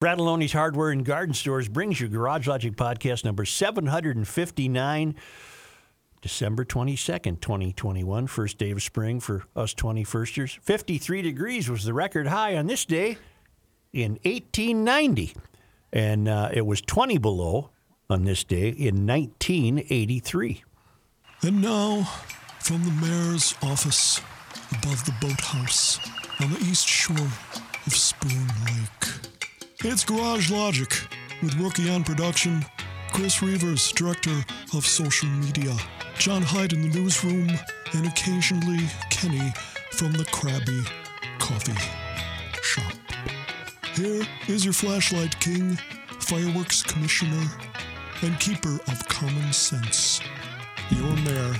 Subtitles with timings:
[0.00, 5.14] Fratallone's Hardware and Garden Stores brings you Garage Logic Podcast number 759,
[6.22, 8.26] December 22nd, 2021.
[8.26, 10.58] First day of spring for us 21sters.
[10.60, 13.18] 53 degrees was the record high on this day
[13.92, 15.34] in 1890.
[15.92, 17.68] And uh, it was 20 below
[18.08, 20.64] on this day in 1983.
[21.42, 22.04] And now,
[22.60, 24.22] from the mayor's office
[24.72, 25.98] above the boathouse
[26.40, 27.16] on the east shore
[27.86, 29.39] of Spoon Lake,
[29.84, 30.90] it's Garage Logic
[31.42, 32.64] with Rookie on production,
[33.12, 35.74] Chris Reavers, director of social media,
[36.18, 37.48] John Hyde in the newsroom,
[37.94, 39.52] and occasionally Kenny
[39.92, 40.86] from the Krabby
[41.38, 41.72] Coffee
[42.62, 42.92] Shop.
[43.94, 45.78] Here is your flashlight king,
[46.18, 47.46] fireworks commissioner,
[48.22, 50.20] and keeper of common sense,
[50.90, 51.54] your mayor,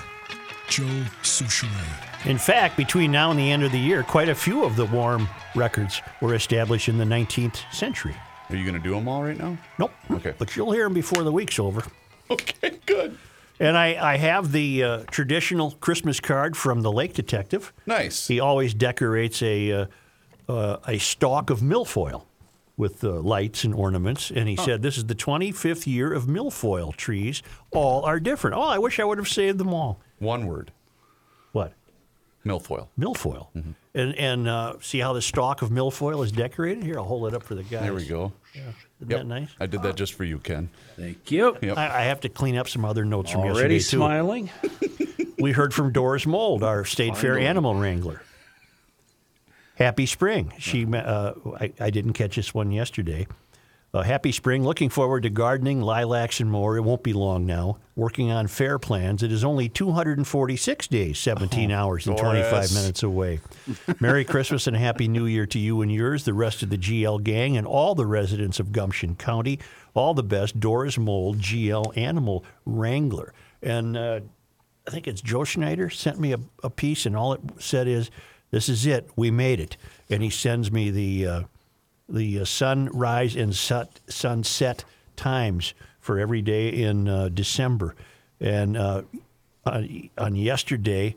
[0.69, 2.10] Joe Soucheray.
[2.27, 4.85] In fact, between now and the end of the year, quite a few of the
[4.87, 8.15] warm records were established in the 19th century.
[8.51, 9.57] Are you going to do them all right now?
[9.79, 9.93] Nope.
[10.11, 10.35] Okay.
[10.37, 11.83] But you'll hear them before the week's over.
[12.31, 13.19] Okay, good.
[13.59, 17.73] And I, I have the uh, traditional Christmas card from the Lake Detective.
[17.87, 18.29] Nice.
[18.29, 19.87] He always decorates a uh,
[20.49, 22.25] uh, a stalk of milfoil
[22.77, 24.31] with uh, lights and ornaments.
[24.31, 27.43] And he said, "This is the 25th year of milfoil trees.
[27.73, 28.57] All are different.
[28.57, 30.01] Oh, I wish I would have saved them all.
[30.19, 30.73] One word.
[32.43, 32.63] What?
[32.63, 32.89] Milfoil.
[32.99, 33.47] Milfoil.
[33.57, 33.71] Mm-hmm.
[33.95, 36.85] And and uh, see how the stalk of milfoil is decorated.
[36.85, 37.83] Here, I'll hold it up for the guys.
[37.83, 38.33] There we go.
[38.55, 39.09] Isn't Yep.
[39.21, 39.49] that nice?
[39.59, 40.69] I did that just for you, Ken.
[40.97, 41.57] Thank you.
[41.61, 41.77] Yep.
[41.77, 43.83] I, I have to clean up some other notes from Already yesterday too.
[43.99, 44.51] smiling.
[45.39, 48.21] We heard from Doris Mold, our state fair animal wrangler.
[49.77, 50.53] Happy spring.
[50.59, 53.27] She, uh, I, I didn't catch this one yesterday.
[53.93, 54.63] Uh, happy spring.
[54.63, 56.77] Looking forward to gardening, lilacs, and more.
[56.77, 57.79] It won't be long now.
[57.97, 59.23] Working on fair plans.
[59.25, 63.41] It is only 246 days, 17 hours, and 25 minutes away.
[64.01, 67.25] Merry Christmas and Happy New Year to you and yours, the rest of the GL
[67.25, 69.59] gang, and all the residents of Gumption County.
[69.93, 70.61] All the best.
[70.61, 73.35] Doris Mold, GL Animal Wrangler.
[73.61, 74.21] And uh,
[74.87, 78.09] I think it's Joe Schneider sent me a, a piece, and all it said is,
[78.53, 79.11] "This is it.
[79.17, 79.77] We made it."
[80.09, 81.43] And he sends me the uh,
[82.11, 84.85] the uh, sunrise and sut, sunset
[85.17, 87.95] times for every day in uh, December.
[88.41, 89.03] And uh,
[89.65, 91.17] on, on yesterday,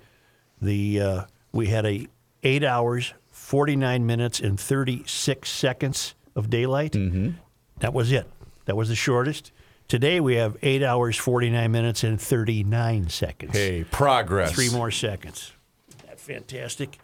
[0.61, 1.21] the uh,
[1.51, 2.07] we had a
[2.43, 6.93] eight hours, forty nine minutes, and thirty six seconds of daylight.
[6.93, 7.31] Mm-hmm.
[7.79, 8.27] That was it.
[8.65, 9.51] That was the shortest.
[9.87, 13.53] Today we have eight hours, forty nine minutes, and thirty nine seconds.
[13.53, 14.53] Hey, progress.
[14.53, 15.53] Three more seconds.
[15.89, 16.97] Isn't that fantastic?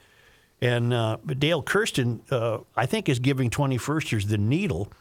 [0.62, 4.92] And uh, Dale Kirsten, uh, I think, is giving 21sters the needle.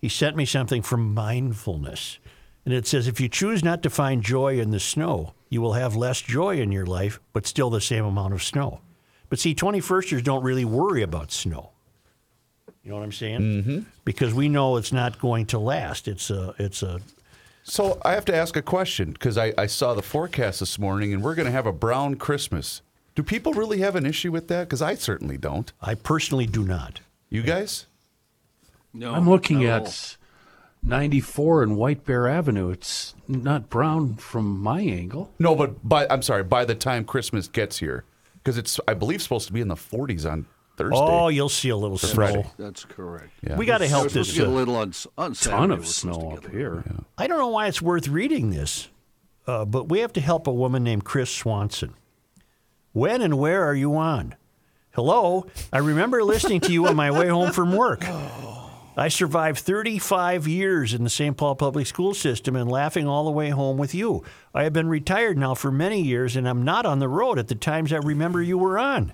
[0.00, 2.18] He sent me something from mindfulness.
[2.64, 5.72] And it says if you choose not to find joy in the snow, you will
[5.74, 8.80] have less joy in your life, but still the same amount of snow.
[9.28, 11.70] But see, 21sters don't really worry about snow.
[12.82, 13.40] You know what I'm saying?
[13.40, 13.78] Mm-hmm.
[14.04, 16.08] Because we know it's not going to last.
[16.08, 17.00] It's a, it's a,
[17.62, 21.12] So I have to ask a question because I, I saw the forecast this morning
[21.12, 22.82] and we're going to have a brown Christmas.
[23.18, 24.68] Do people really have an issue with that?
[24.68, 25.72] Because I certainly don't.
[25.82, 27.00] I personally do not.
[27.28, 27.86] You guys?
[28.94, 30.16] No, I'm looking at
[30.84, 32.70] 94 and White Bear Avenue.
[32.70, 35.32] It's not brown from my angle.
[35.40, 36.44] No, but by I'm sorry.
[36.44, 39.74] By the time Christmas gets here, because it's I believe supposed to be in the
[39.74, 40.46] 40s on
[40.76, 40.96] Thursday.
[40.96, 42.14] Oh, you'll see a little snow.
[42.14, 42.46] Friday.
[42.56, 43.32] That's correct.
[43.42, 43.56] Yeah.
[43.56, 44.28] We got to help this.
[44.28, 45.58] to get a little on, on Saturday.
[45.58, 46.84] Ton of snow up get a here.
[47.18, 48.86] I don't know why it's worth reading this,
[49.48, 51.94] uh, but we have to help a woman named Chris Swanson.
[52.92, 54.34] When and where are you on?
[54.92, 58.04] Hello, I remember listening to you on my way home from work.
[58.96, 61.36] I survived 35 years in the St.
[61.36, 64.24] Paul public school system and laughing all the way home with you.
[64.52, 67.46] I have been retired now for many years and I'm not on the road at
[67.46, 69.12] the times I remember you were on.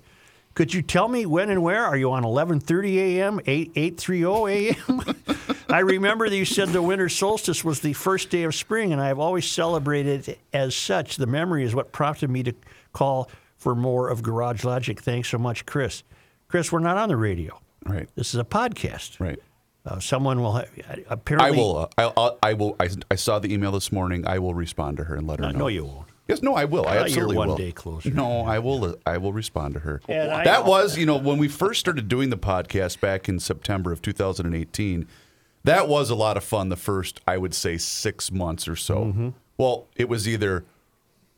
[0.54, 1.84] Could you tell me when and where?
[1.84, 5.56] Are you on 11:30 a.m., 8 8:30 a.m.?
[5.68, 9.02] I remember that you said the winter solstice was the first day of spring, and
[9.02, 11.16] I have always celebrated as such.
[11.16, 12.54] The memory is what prompted me to
[12.92, 13.28] call
[13.64, 15.00] for more of Garage Logic.
[15.00, 16.02] Thanks so much, Chris.
[16.48, 17.58] Chris, we're not on the radio.
[17.86, 18.08] Right.
[18.14, 19.18] This is a podcast.
[19.18, 19.38] Right.
[19.86, 20.70] Uh, someone will have,
[21.08, 21.48] apparently.
[21.48, 21.76] I will.
[21.78, 22.76] Uh, I, I'll- I will.
[22.78, 24.26] I, I saw the email this morning.
[24.26, 25.58] I will respond to her and let her Uh, know.
[25.60, 26.08] no, you won't.
[26.28, 26.82] Yes, no, I will.
[26.82, 27.56] I Well, you're absolutely one will.
[27.56, 28.10] day closer.
[28.10, 28.96] No, I will.
[29.06, 30.00] I will respond to her.
[30.08, 33.92] And that was, you know, when we first started doing the podcast back in September
[33.92, 35.06] of 2018.
[35.64, 36.68] That was a lot of fun.
[36.68, 39.06] The first, I would say, six months or so.
[39.06, 39.28] Mm-hmm.
[39.56, 40.64] Well, it was either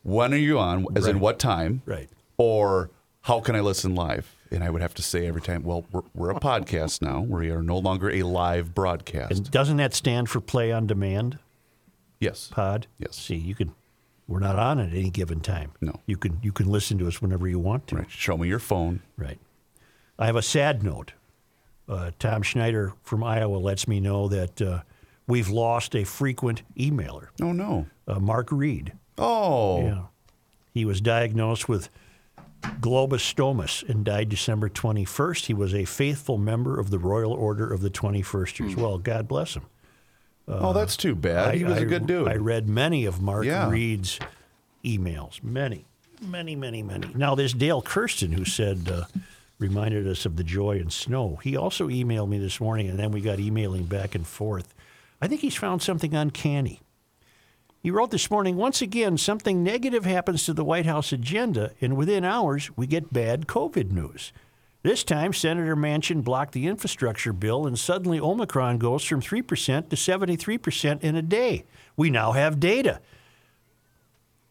[0.03, 2.09] when are you on, as in what time, Right.
[2.39, 2.91] Or
[3.23, 4.35] how can I listen live?
[4.51, 7.21] And I would have to say every time, well, we're, we're a podcast now.
[7.21, 9.33] We are no longer a live broadcast.
[9.33, 11.39] And doesn't that stand for play on demand
[12.21, 12.49] yes.
[12.53, 12.87] pod?
[12.99, 13.17] Yes.
[13.17, 13.75] See, you can.
[14.29, 15.73] We're not on at any given time.
[15.81, 16.01] No.
[16.07, 17.97] You can you can listen to us whenever you want to.
[17.97, 18.11] Right.
[18.11, 19.03] Show me your phone.
[19.17, 19.39] Right.
[20.19, 21.13] I have a sad note.
[21.89, 24.81] Uh, Tom Schneider from Iowa lets me know that uh,
[25.29, 27.87] we've lost a frequent emailer, Oh no.
[28.09, 28.93] uh, Mark Reed.
[29.19, 29.83] Oh.
[29.83, 30.03] Yeah.
[30.75, 31.89] He was diagnosed with
[32.63, 35.47] glioblastoma and died December 21st.
[35.47, 39.29] He was a faithful member of the Royal Order of the 21st as Well, God
[39.29, 39.65] bless him.
[40.49, 41.55] oh, that's too bad.
[41.55, 42.29] he was a good dude.
[42.29, 43.69] I read many of Mark Yeah.
[43.69, 44.19] Reed's
[44.85, 45.43] emails.
[45.43, 45.85] Many,
[46.21, 47.09] many, many, many.
[47.15, 49.05] Now, this Dale Kirsten who said, uh,
[49.59, 51.37] reminded us of the joy in snow.
[51.43, 54.75] He also emailed me this morning, and then we got emailing back and forth.
[55.21, 56.81] I think he's found something uncanny.
[57.87, 61.97] He wrote this morning once again, something negative happens to the White House agenda, and
[61.97, 64.33] within hours, we get bad COVID news.
[64.83, 69.95] This time, Senator Manchin blocked the infrastructure bill, and suddenly Omicron goes from 3% to
[69.95, 71.65] 73% in a day.
[71.97, 73.01] We now have data.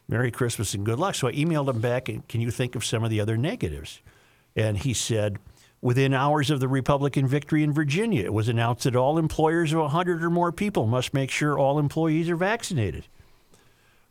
[0.07, 1.15] Merry Christmas and good luck.
[1.15, 3.99] So I emailed him back, and can you think of some of the other negatives?
[4.55, 5.39] And he said,
[5.81, 9.79] within hours of the Republican victory in Virginia, it was announced that all employers of
[9.79, 13.05] 100 or more people must make sure all employees are vaccinated.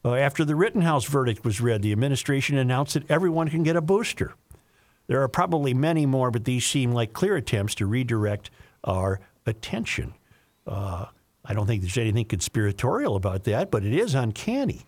[0.04, 3.80] Uh, after the Rittenhouse verdict was read, the administration announced that everyone can get a
[3.80, 4.34] booster.
[5.06, 8.50] There are probably many more, but these seem like clear attempts to redirect
[8.84, 10.14] our attention.
[10.66, 11.06] Uh,
[11.44, 14.86] I don't think there's anything conspiratorial about that, but it is uncanny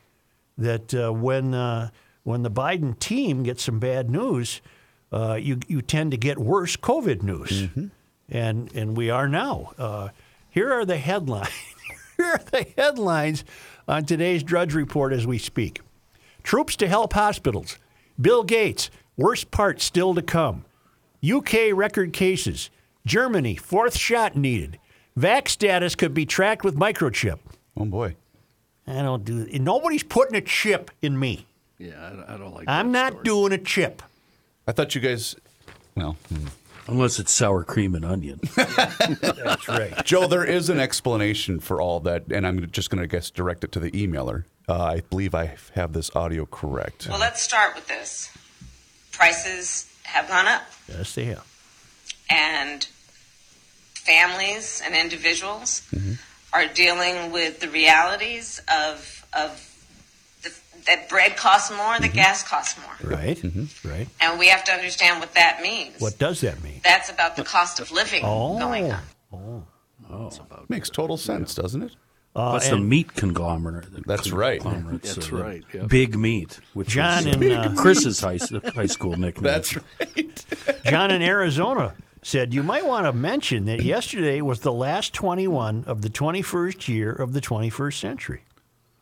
[0.58, 1.90] that uh, when uh,
[2.24, 4.62] when the Biden team gets some bad news,
[5.12, 7.68] uh, you you tend to get worse COVID news,
[8.28, 9.72] and and we are now.
[9.78, 10.08] Uh,
[10.48, 11.50] here are the headlines.
[12.16, 13.44] here are the headlines
[13.88, 15.80] on today's Drudge Report as we speak.
[16.42, 17.78] Troops to help hospitals.
[18.20, 18.90] Bill Gates.
[19.16, 20.64] Worst part still to come.
[21.28, 22.70] UK record cases.
[23.06, 23.56] Germany.
[23.56, 24.78] Fourth shot needed.
[25.16, 27.38] Vac status could be tracked with microchip.
[27.76, 28.16] oh boy.
[28.86, 29.46] I don't do.
[29.54, 31.46] Nobody's putting a chip in me.
[31.78, 31.94] Yeah,
[32.28, 32.68] I, I don't like.
[32.68, 33.24] I'm not story.
[33.24, 34.02] doing a chip.
[34.66, 35.34] I thought you guys.
[35.96, 36.46] Well, hmm.
[36.88, 38.40] Unless it's sour cream and onion.
[38.54, 40.04] That's right.
[40.04, 43.64] Joe, there is an explanation for all that, and I'm just going to guess direct
[43.64, 44.44] it to the emailer.
[44.68, 47.08] Uh, I believe I have this audio correct.
[47.08, 48.30] Well, let's start with this.
[49.12, 51.44] Prices have gone up, Yes, they have.
[52.30, 52.86] and
[53.94, 55.82] families and individuals
[56.52, 59.75] are dealing with the realities of of the,
[60.86, 63.42] that bread costs more, that gas costs more, Right.
[63.84, 64.08] Right.
[64.20, 66.00] and we have to understand what that means.
[66.00, 66.80] What does that mean?
[66.84, 68.58] That's about the cost of living Oh.
[68.58, 69.00] going up.
[69.32, 69.64] Oh,
[70.10, 70.30] oh,
[70.68, 71.96] makes total sense, doesn't it?
[72.34, 73.92] That's the meat conglomerate.
[73.94, 74.60] the That's right.
[74.60, 75.82] conglomerates That's are the right, yeah.
[75.84, 78.38] Big meat, which John was, uh, in uh, Chris's high,
[78.74, 79.42] high school nickname.
[79.42, 80.44] That's right.
[80.84, 85.84] John in Arizona said you might want to mention that yesterday was the last 21
[85.86, 88.42] of the 21st year of the 21st century.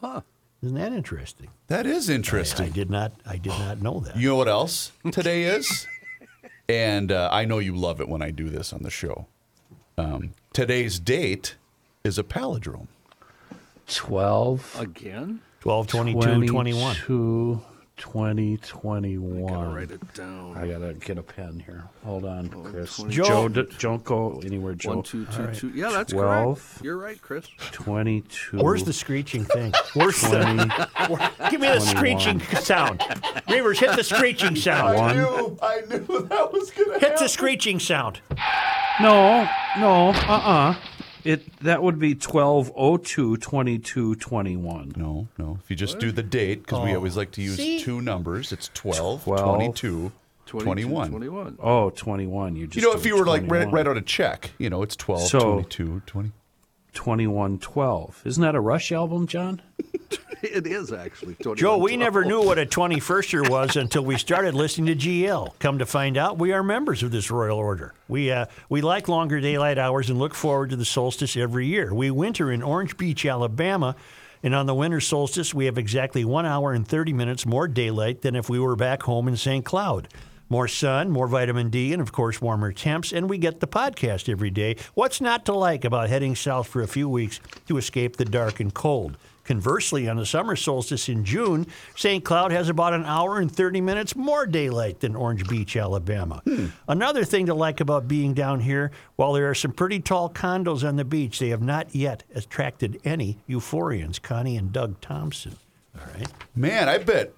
[0.00, 0.20] Huh.
[0.64, 1.48] Isn't that interesting?
[1.66, 2.64] That is interesting.
[2.64, 2.72] I interesting.
[2.72, 3.12] did not.
[3.26, 4.16] I did not know that.
[4.16, 5.86] You know what else today is?
[6.70, 9.26] and uh, I know you love it when I do this on the show.
[9.98, 11.56] Um, today's date
[12.02, 12.86] is a palindrome.
[13.88, 15.40] 12, Again?
[15.60, 16.96] 12, 22, 21.
[17.96, 18.56] 22, 20,
[19.18, 19.46] 21.
[19.46, 20.56] Gotta write it down.
[20.56, 21.84] I gotta get a pen here.
[22.04, 22.96] Hold on, oh, Chris.
[22.96, 23.14] 20.
[23.14, 24.96] Joe- Joe, d- don't go anywhere, Joe.
[24.96, 25.68] One, two, two, two.
[25.70, 26.58] Yeah, that's 12.
[26.58, 26.84] correct.
[26.84, 27.46] You're right, Chris.
[27.70, 28.58] 22.
[28.58, 29.72] Where's the screeching thing?
[29.94, 30.56] Where's 20?
[30.56, 30.90] the?
[31.50, 31.80] Give me the 21.
[31.80, 32.98] screeching sound.
[33.48, 34.96] Reavers, hit the screeching sound.
[34.98, 35.16] One.
[35.16, 38.20] knew, I knew that was going to Hit the screeching sound.
[39.00, 39.48] No,
[39.78, 40.74] no, uh-uh.
[41.24, 44.92] It that would be 1202 22 21.
[44.96, 45.58] No, no.
[45.62, 46.96] If you just do the date, because we oh.
[46.96, 47.80] always like to use See?
[47.80, 50.12] two numbers, it's 12, 12, 22,
[50.46, 51.10] 22, 21.
[51.10, 51.58] 21.
[51.60, 52.56] Oh, 21.
[52.56, 53.74] You just You know, if did you were to like write, 21.
[53.74, 56.32] write out a check, you know, it's 12, So- 22, 20.
[56.94, 58.22] 21 12.
[58.24, 59.62] Isn't that a Rush album, John?
[60.42, 61.36] It is actually.
[61.36, 65.58] 21, Joe, we never knew what a 21ster was until we started listening to GL.
[65.58, 67.94] Come to find out, we are members of this royal order.
[68.08, 71.94] We uh, we like longer daylight hours and look forward to the solstice every year.
[71.94, 73.96] We winter in Orange Beach, Alabama,
[74.42, 78.20] and on the winter solstice, we have exactly one hour and 30 minutes more daylight
[78.20, 79.64] than if we were back home in St.
[79.64, 80.08] Cloud.
[80.48, 84.28] More sun, more vitamin D, and of course, warmer temps, and we get the podcast
[84.28, 84.76] every day.
[84.94, 88.60] What's not to like about heading south for a few weeks to escape the dark
[88.60, 89.16] and cold?
[89.44, 92.24] Conversely, on the summer solstice in June, St.
[92.24, 96.40] Cloud has about an hour and 30 minutes more daylight than Orange Beach, Alabama.
[96.44, 96.66] Hmm.
[96.88, 100.86] Another thing to like about being down here, while there are some pretty tall condos
[100.86, 105.56] on the beach, they have not yet attracted any euphorians, Connie and Doug Thompson.
[105.98, 106.28] All right.
[106.56, 107.34] Man, I bet,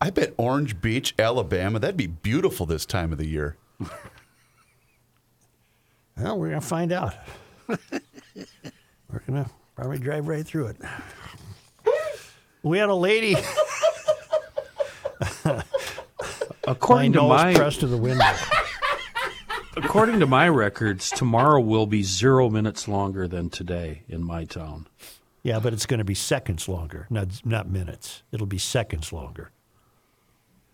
[0.00, 3.56] I bet Orange Beach, Alabama, that'd be beautiful this time of the year.
[6.16, 7.14] Well, we're going to find out.
[7.66, 7.78] we're
[9.26, 10.76] going to probably drive right through it.
[12.62, 13.36] We had a lady,
[15.44, 15.62] my
[16.66, 18.24] According to my pressed to the window.
[19.76, 24.88] According to my records, tomorrow will be zero minutes longer than today in my town.
[25.42, 28.22] Yeah, but it's going to be seconds longer, not not minutes.
[28.30, 29.52] It'll be seconds longer.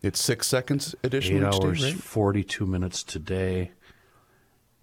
[0.06, 1.94] It's six seconds additional Eight each day, hours, right?
[1.94, 3.72] 42 minutes today.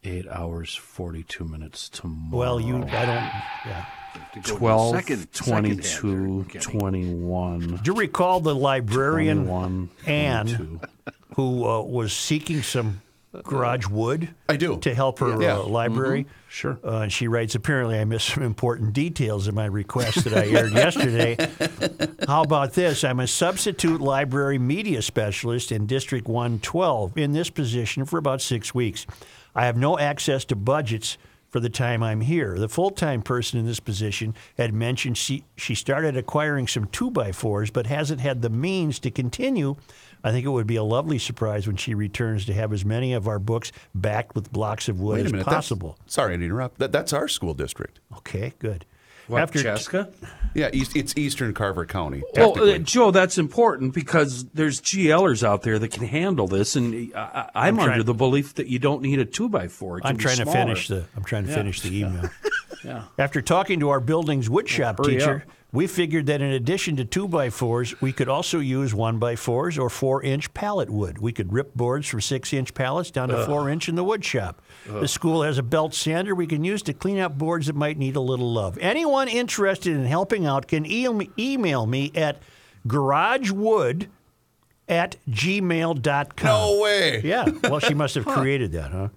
[0.03, 2.37] Eight hours, 42 minutes tomorrow.
[2.37, 3.31] Well, you, I don't.
[3.65, 3.85] Yeah.
[4.33, 7.59] To 12, second, 22, second 21.
[7.77, 10.81] Do you recall the librarian 21, Anne,
[11.35, 13.01] who uh, was seeking some
[13.41, 14.29] garage wood?
[14.47, 14.77] I do.
[14.79, 15.57] to help her Yeah.
[15.57, 16.27] uh, library.
[16.49, 16.77] Sure.
[16.83, 20.45] Uh, and she writes, apparently I missed some important details in my request that I
[20.47, 21.35] aired yesterday.
[22.27, 23.03] How about this?
[23.03, 28.75] I'm a substitute library media specialist in District 112 in this position for about six
[28.75, 29.07] weeks.
[29.55, 31.17] I have no access to budgets
[31.49, 32.57] for the time I'm here.
[32.57, 37.11] The full time person in this position had mentioned she, she started acquiring some 2
[37.11, 39.75] by 4s but hasn't had the means to continue.
[40.23, 43.13] I think it would be a lovely surprise when she returns to have as many
[43.13, 45.45] of our books backed with blocks of wood Wait a as minute.
[45.45, 45.97] that's- possible.
[46.05, 46.79] Sorry to interrupt.
[46.79, 47.99] That, that's our school district.
[48.17, 48.85] Okay, good.
[49.27, 50.11] What, After Chaska?
[50.53, 52.23] Yeah, east, it's Eastern Carver County.
[52.35, 52.79] Well, uh, technically.
[52.83, 57.39] Joe, that's important because there's GLers out there that can handle this, and I, I,
[57.39, 59.97] I'm, I'm trying- under the belief that you don't need a two by four.
[59.97, 60.57] It can I'm be trying to smaller.
[60.57, 62.29] finish the I'm trying to finish the email.
[62.83, 63.03] Yeah.
[63.17, 65.53] After talking to our building's woodshop hurry teacher, up.
[65.71, 69.35] we figured that in addition to two by fours, we could also use one by
[69.35, 71.17] fours or four inch pallet wood.
[71.19, 74.55] We could rip boards from six inch pallets down to four inch in the woodshop.
[74.85, 77.97] The school has a belt sander we can use to clean up boards that might
[77.97, 78.77] need a little love.
[78.79, 82.37] Anyone interested in helping out can e- email me at
[82.87, 84.07] garagewood
[84.89, 86.45] at gmail.com.
[86.47, 87.21] no way.
[87.23, 87.45] Yeah.
[87.63, 89.07] Well, she must have created that, huh?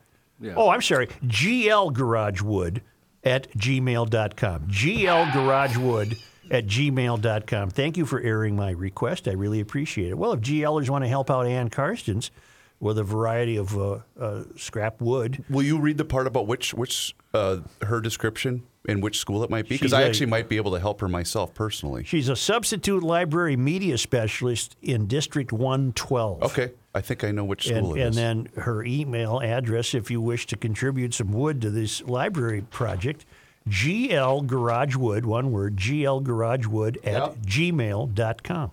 [0.40, 0.54] Yeah.
[0.56, 1.08] Oh, I'm sorry.
[1.24, 2.80] GL Garagewood
[3.26, 4.68] at gmail.com.
[4.68, 6.18] GL Garagewood
[6.50, 7.70] at gmail.com.
[7.70, 9.26] Thank you for airing my request.
[9.28, 10.18] I really appreciate it.
[10.18, 12.30] Well, if GLers want to help out Ann Karstens
[12.78, 16.72] with a variety of uh, uh, scrap wood, Will you read the part about which
[16.72, 19.74] which uh, her description and which school it might be?
[19.74, 22.04] Because I actually might be able to help her myself personally.
[22.04, 26.42] she's a substitute library media specialist in District 112.
[26.44, 28.16] Okay, I think I know which school And, it and is.
[28.16, 33.26] then her email address, if you wish to contribute some wood to this library project,
[33.68, 37.36] GL Garagewood, one word, GL Garagewood at Yep.
[37.40, 38.70] gmail.com.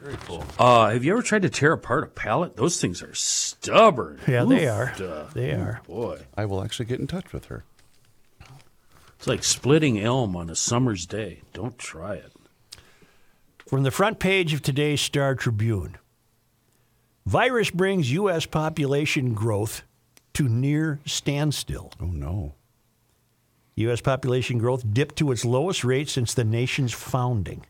[0.00, 0.44] Very cool.
[0.58, 2.56] Uh, have you ever tried to tear apart a pallet?
[2.56, 4.20] Those things are stubborn.
[4.28, 4.94] Yeah, they are.
[4.96, 5.24] duh.
[5.34, 5.82] They are.
[5.86, 7.64] Boy, I will actually get in touch with her.
[9.18, 11.42] it's like splitting elm on a summer's day.
[11.52, 12.32] Don't try it.
[13.68, 15.96] From the front page of today's Star Tribune
[17.26, 18.46] Virus brings U.S.
[18.46, 19.82] population growth
[20.34, 21.92] to near standstill.
[22.00, 22.54] Oh no.
[23.76, 24.00] U.S.
[24.00, 27.64] population growth dipped to its lowest rate since the nation's founding.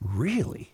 [0.00, 0.72] Really?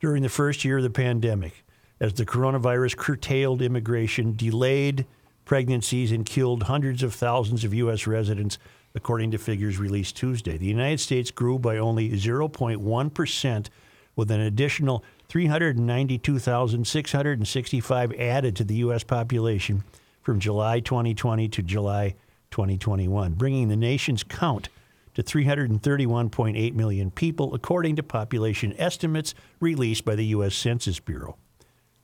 [0.00, 1.64] During the first year of the pandemic,
[2.00, 5.06] as the coronavirus curtailed immigration, delayed
[5.48, 8.06] pregnancies, and killed hundreds of thousands of U.S.
[8.06, 8.58] residents,
[8.94, 10.58] according to figures released Tuesday.
[10.58, 13.66] The United States grew by only 0.1%,
[14.14, 19.04] with an additional 392,665 added to the U.S.
[19.04, 19.84] population
[20.22, 22.14] from July 2020 to July
[22.50, 24.68] 2021, bringing the nation's count
[25.14, 30.54] to 331.8 million people, according to population estimates released by the U.S.
[30.54, 31.36] Census Bureau.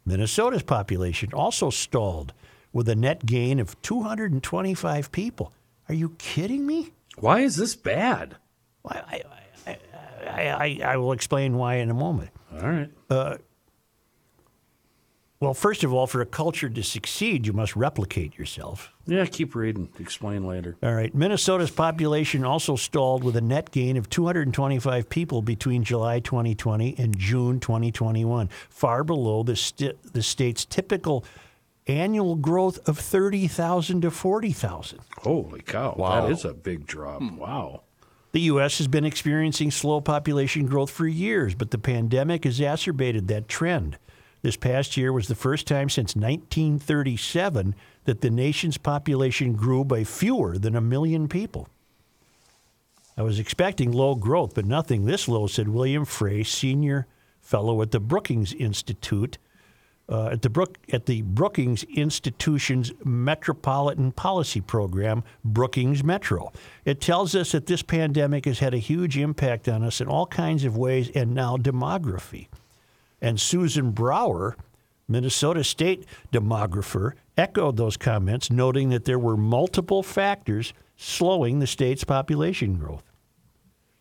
[0.04, 2.33] Minnesota's population also stalled
[2.73, 5.52] with a net gain of 225 people.
[5.88, 6.93] Are you kidding me?
[7.16, 8.37] Why is this bad?
[8.87, 9.23] I,
[9.66, 9.78] I,
[10.26, 12.31] I, I, I will explain why in a moment.
[12.55, 12.91] All right.
[13.11, 13.37] Uh,
[15.41, 18.91] well, first of all, for a culture to succeed, you must replicate yourself.
[19.07, 19.91] Yeah, keep reading.
[19.99, 20.77] Explain later.
[20.83, 21.15] All right.
[21.15, 27.19] Minnesota's population also stalled with a net gain of 225 people between July 2020 and
[27.19, 31.25] June 2021, far below the, sti- the state's typical
[31.87, 35.01] annual growth of 30,000 to 40,000.
[35.19, 35.95] Holy cow.
[35.99, 36.23] Wow.
[36.23, 37.19] That is a big drop.
[37.19, 37.37] Hmm.
[37.37, 37.83] Wow.
[38.35, 38.79] The U.S.
[38.79, 43.97] has been experiencing slow population growth for years, but the pandemic exacerbated that trend.
[44.43, 47.76] This past year was the first time since 1937
[48.07, 51.69] that the nation's population grew by fewer than a million people.
[53.17, 57.07] I was expecting low growth, but nothing this low, said William Frey, senior
[57.41, 59.38] fellow at the Brookings Institute,
[60.09, 66.53] uh, at the Brook at the Brookings Institution's Metropolitan Policy Program, Brookings Metro.
[66.85, 70.27] It tells us that this pandemic has had a huge impact on us in all
[70.27, 72.49] kinds of ways, and now demography.
[73.21, 74.57] And Susan Brower,
[75.09, 82.05] Minnesota State demographer, echoed those comments, noting that there were multiple factors slowing the state's
[82.05, 83.05] population growth.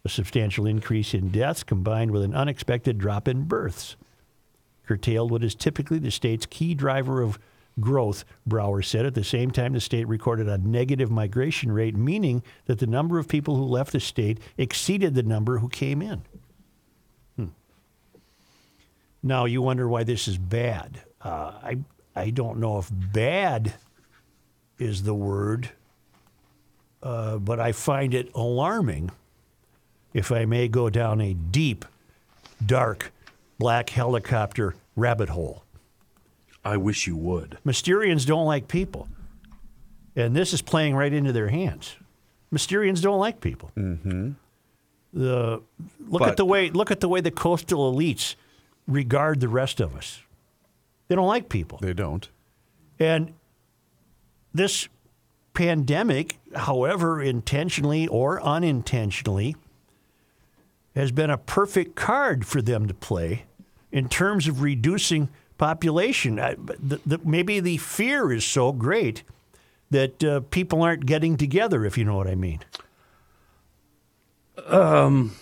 [0.06, 3.96] A substantial increase in deaths combined with an unexpected drop in births
[4.86, 7.40] curtailed what is typically the state's key driver of
[7.80, 9.06] growth, Brower said.
[9.06, 13.20] At the same time, the state recorded a negative migration rate, meaning that the number
[13.20, 16.22] of people who left the state exceeded the number who came in.
[17.36, 17.48] Hmm.
[19.22, 21.02] Now, you wonder why this is bad.
[21.22, 21.78] Uh, I,
[22.16, 23.74] I don't know if bad
[24.78, 25.70] is the word,
[27.02, 29.12] uh, but I find it alarming
[30.14, 31.86] if I may go down a deep,
[32.64, 33.12] dark,
[33.58, 35.64] black helicopter rabbit hole.
[36.66, 37.58] I wish you would.
[37.66, 39.08] Mysterians don't like people.
[40.16, 41.96] And this is playing right into their hands.
[42.54, 43.72] Mysterians don't like people.
[43.76, 44.32] Mm-hmm.
[45.14, 45.62] The
[46.08, 48.36] look But- at the way look at the way the coastal elites
[48.88, 50.22] regard the rest of us.
[51.08, 51.80] They don't like people.
[51.82, 52.30] They don't.
[53.00, 53.34] And
[54.54, 54.88] this
[55.54, 59.56] pandemic, however intentionally or unintentionally,
[60.96, 63.44] has been a perfect card for them to play
[63.92, 66.36] in terms of reducing population.
[66.36, 69.24] The, the, maybe the fear is so great
[69.90, 72.60] that uh, people aren't getting together, if you know what I mean.
[74.68, 75.36] Um,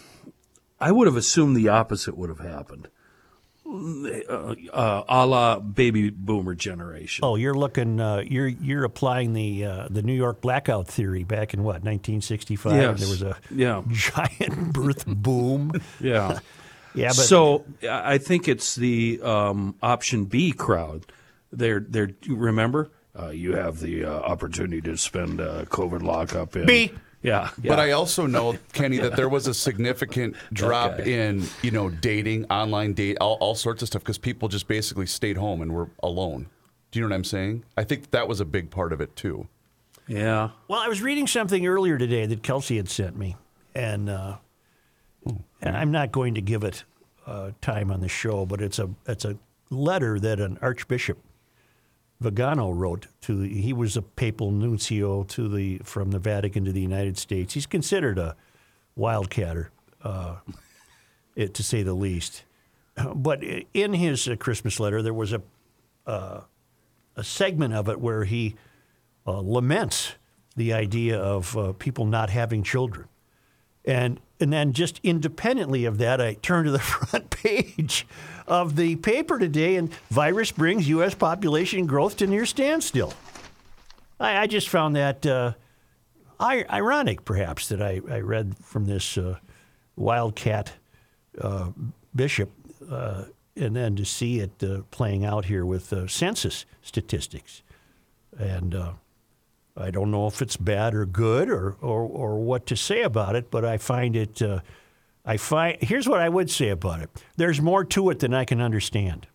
[0.80, 2.90] I would have assumed the opposite would have happened.
[3.72, 7.24] Uh, uh, a la baby boomer generation.
[7.24, 11.54] Oh, you're looking, uh, you're you're applying the uh, the New York blackout theory back
[11.54, 12.74] in what 1965.
[12.76, 13.00] Yes.
[13.00, 13.82] There was a Yeah.
[13.90, 15.72] giant birth boom.
[16.02, 16.40] Yeah.
[16.94, 21.06] Yeah, but so I think it's the um, option B crowd.
[21.54, 26.66] They're they're remember uh, you have the uh, opportunity to spend uh, COVID lockup in
[26.66, 26.92] B.
[27.22, 31.04] Yeah, But I also know, Kenny, that there was a significant drop guy.
[31.04, 35.06] in, you know, dating, online date, all, all sorts of stuff because people just basically
[35.06, 36.48] stayed home and were alone.
[36.90, 37.64] Do you know what I'm saying?
[37.78, 39.48] I think that was a big part of it too.
[40.08, 40.50] yeah.
[40.68, 43.36] Well, I was reading something earlier today that Kelsey had sent me,
[43.76, 44.38] and uh,
[45.62, 46.84] and I'm not going to give it
[47.28, 49.38] uh, time on the show, but it's a it's a
[49.70, 51.18] letter that an Archbishop
[52.22, 53.36] Vigano wrote to.
[53.42, 57.54] The, he was a papal nuncio to the from the Vatican to the United States.
[57.54, 58.36] He's considered a
[58.98, 59.68] wildcatter,
[60.04, 60.36] uh,
[61.36, 62.44] it, to say the least.
[63.16, 65.42] But in his uh, Christmas letter, there was a
[67.16, 68.56] a segment of it where he
[69.28, 70.14] uh, laments
[70.56, 73.08] the idea of uh, people not having children.
[73.86, 78.06] And, and then just independently of that, I turn to the front page
[78.52, 81.16] of the paper today, and virus brings U.S.
[81.16, 83.14] population growth to near standstill.
[84.20, 85.54] I, I just found that uh,
[86.38, 89.38] I, ironic, perhaps, that I, I read from this uh,
[89.96, 90.74] wildcat
[91.40, 91.70] uh,
[92.14, 92.52] bishop,
[92.92, 93.24] uh,
[93.56, 97.64] and then to see it uh, playing out here with uh, census statistics.
[98.38, 98.76] And
[99.78, 103.38] I don't know if it's bad or good or, or, or what to say about
[103.38, 104.42] it, but I find it.
[105.26, 107.10] I find here's what I would say about it.
[107.38, 109.28] There's more to it than I can understand.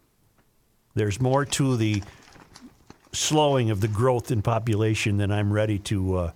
[0.95, 2.03] There's more to the
[3.13, 6.31] slowing of the growth in population than I'm ready to uh,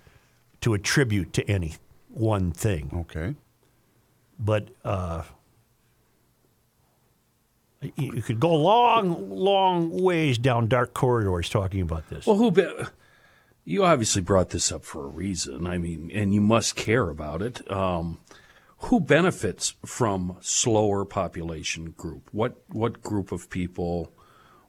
[0.61, 1.75] to attribute to any
[2.09, 2.91] one thing.
[2.93, 3.35] Okay.
[4.39, 5.23] But uh,
[7.81, 12.25] you you could go long, long ways down dark corridors talking about this.
[12.25, 12.51] Well, who?
[12.51, 12.69] Be-
[13.63, 15.67] you obviously brought this up for a reason.
[15.67, 17.69] I mean, and you must care about it.
[17.71, 18.19] Um,
[18.83, 22.29] who benefits from slower population group?
[22.31, 24.11] What what group of people?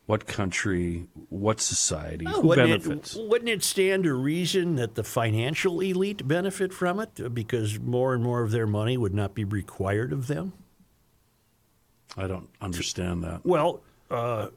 [0.07, 1.09] What country?
[1.29, 2.27] What society?
[2.27, 3.17] who wouldn't benefits?
[3.17, 8.13] It, wouldn't it stand to reason that the financial elite benefit from it because more
[8.13, 10.53] and more of their money would not be required of them?
[12.17, 13.41] I don't understand that.
[13.45, 14.49] Well, uh,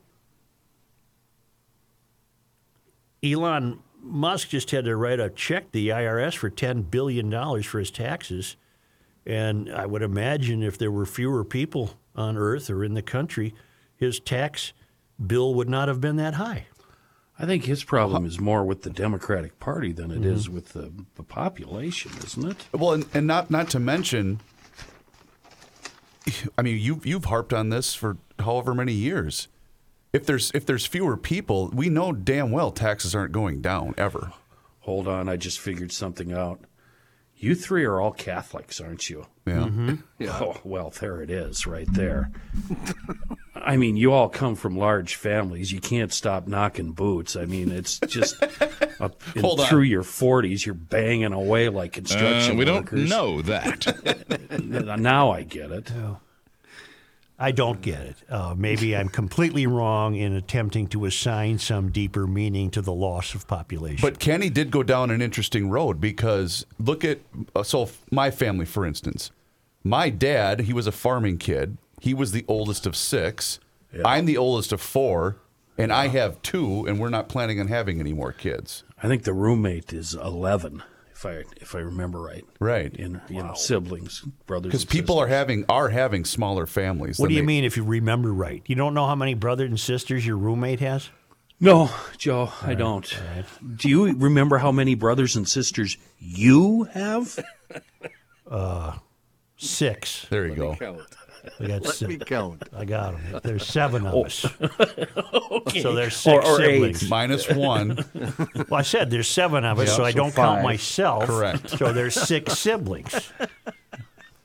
[3.23, 7.31] Elon Musk just had to write a check to the IRS for $10 billion
[7.63, 8.57] for his taxes.
[9.25, 13.53] And I would imagine if there were fewer people on Earth or in the country,
[13.95, 14.73] his tax
[15.25, 16.67] bill would not have been that high.
[17.38, 20.91] I think his problem is more with the Democratic Party than it is with the,
[21.15, 22.65] the population, isn't it?
[22.71, 24.39] Well, and, and not not to mention,
[26.57, 29.49] I mean, you you've harped on this for however many years.
[30.13, 34.31] If there's if there's fewer people, we know damn well taxes aren't going down ever.
[34.81, 36.61] Hold on, I just figured something out.
[37.38, 39.26] You three are all Catholics, aren't you?
[40.17, 40.39] Yeah.
[40.41, 42.32] Oh, well, there it is, right there.
[43.54, 45.71] I mean, you all come from large families.
[45.74, 47.36] You can't stop knocking boots.
[47.36, 48.41] I mean, it's just
[49.00, 49.67] up in, Hold on.
[49.67, 53.86] through your 40s, you're banging away like construction Uh, we don't know that.
[55.00, 55.91] Now I get it.
[57.38, 58.15] I don't get it.
[58.30, 63.36] Uh, maybe I'm completely wrong in attempting to assign some deeper meaning to the loss
[63.36, 64.00] of population.
[64.02, 67.19] But Kenny did go down an interesting road because look at
[67.54, 69.32] uh, so my family, for instance.
[69.84, 71.78] My dad, he was a farming kid.
[72.02, 73.60] He was the oldest of six.
[74.04, 75.38] I'm the oldest of four.
[75.78, 78.84] and I have two, and we're not planning on having any more kids.
[79.04, 80.84] I think the roommate is 11,
[81.25, 82.45] if I if I remember right.
[82.59, 82.93] Right.
[82.95, 84.69] In you know siblings, brothers.
[84.71, 87.19] Because and people are having are having smaller families.
[87.19, 88.61] What do you they- mean if you remember right?
[88.65, 91.09] You don't know how many brothers and sisters your roommate has?
[91.59, 93.17] No, Joe, I don't.
[93.77, 97.39] Do you remember how many brothers and sisters you have?
[98.49, 98.97] Uh,
[99.57, 100.25] six.
[100.29, 100.77] There you go.
[101.45, 101.60] Count.
[101.60, 102.10] We got Let six.
[102.10, 102.63] me count.
[102.75, 103.39] I got them.
[103.43, 104.25] There's seven of oh.
[104.25, 104.45] us.
[105.67, 105.81] Okay.
[105.81, 106.73] So there's six or eight.
[106.73, 107.10] siblings.
[107.10, 107.97] Minus one.
[108.69, 111.25] Well, I said there's seven of us, Yeah, so I so don't count myself.
[111.25, 111.69] Correct.
[111.71, 113.31] So there's six siblings.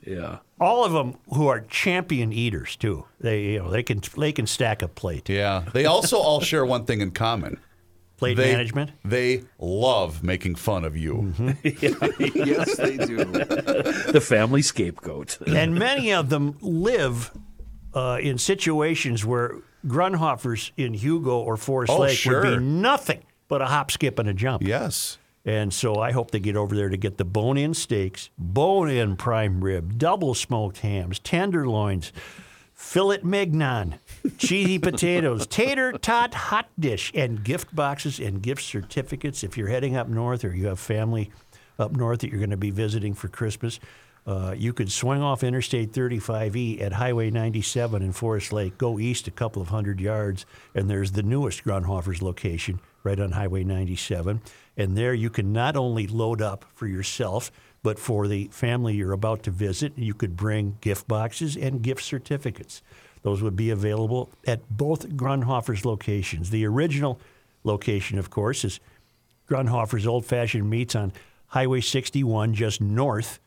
[0.06, 0.38] Yeah.
[0.60, 3.04] All of them who are champion eaters too.
[3.20, 5.28] They you know they can they can stack a plate.
[5.28, 5.64] Yeah.
[5.72, 7.58] They also all share one thing in common.
[8.20, 8.90] Plate They, management.
[9.04, 11.32] They love making fun of you.
[11.64, 13.24] yes, they do.
[14.12, 15.38] The family scapegoat.
[15.46, 17.30] and many of them live
[17.94, 19.56] uh, in situations where
[19.86, 24.28] Grundhofers in Hugo or Forest Oh, Lake would be nothing but a hop, skip, and
[24.28, 24.62] a jump.
[24.62, 25.16] Yes.
[25.46, 28.90] And so I hope they get over there to get the bone in steaks, bone
[28.90, 32.12] in prime rib, double smoked hams, tenderloins,
[32.80, 34.00] fillet mignon,
[34.38, 39.44] cheesy potatoes, tater tot hot dish, and gift boxes and gift certificates.
[39.44, 41.30] If you're heading up north or you have family
[41.78, 43.78] up north that you're going to be visiting for Christmas,
[44.26, 49.28] uh, you could swing off Interstate 35E at Highway 97 in Forest Lake, go east
[49.28, 54.40] a couple of hundred yards, and there's the newest Grundhofer's location right on Highway 97.
[54.76, 59.12] And there you can not only load up for yourself, but for the family you're
[59.12, 62.82] about to visit, you could bring gift boxes and gift certificates.
[63.22, 66.50] Those would be available at both Grundhofer's locations.
[66.50, 67.20] The original
[67.64, 68.80] location, of course, is
[69.48, 71.12] Grundhofer's Old Fashioned Meats on
[71.48, 73.40] Highway 61, just north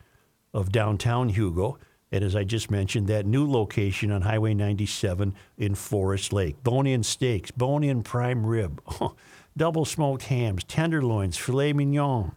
[0.52, 1.78] of downtown Hugo.
[2.12, 6.62] And as I just mentioned, that new location on Highway 97 in Forest Lake.
[6.62, 8.80] Bone in steaks, bone in prime rib,
[9.56, 12.32] double smoked hams, tenderloins, filet mignon,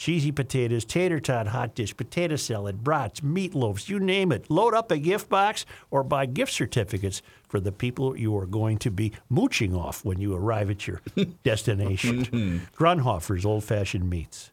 [0.00, 4.48] cheesy potatoes, tater tot hot dish, potato salad, brats, meatloafs, you name it.
[4.50, 8.78] Load up a gift box or buy gift certificates for the people you are going
[8.78, 11.02] to be mooching off when you arrive at your
[11.44, 12.24] destination.
[12.74, 14.52] Grundhofer's Old Fashioned Meats.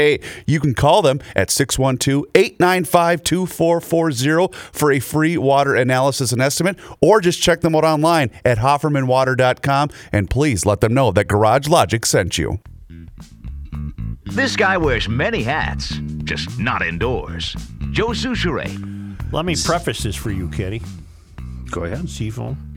[0.45, 6.77] You can call them at 612 895 2440 for a free water analysis and estimate,
[7.01, 11.67] or just check them out online at HoffermanWater.com and please let them know that Garage
[11.67, 12.59] Logic sent you.
[14.25, 15.89] This guy wears many hats,
[16.23, 17.55] just not indoors.
[17.91, 18.71] Joe Soucheray.
[19.33, 20.81] Let me preface this for you, Kenny.
[21.69, 22.09] Go ahead.
[22.09, 22.70] Seafoam.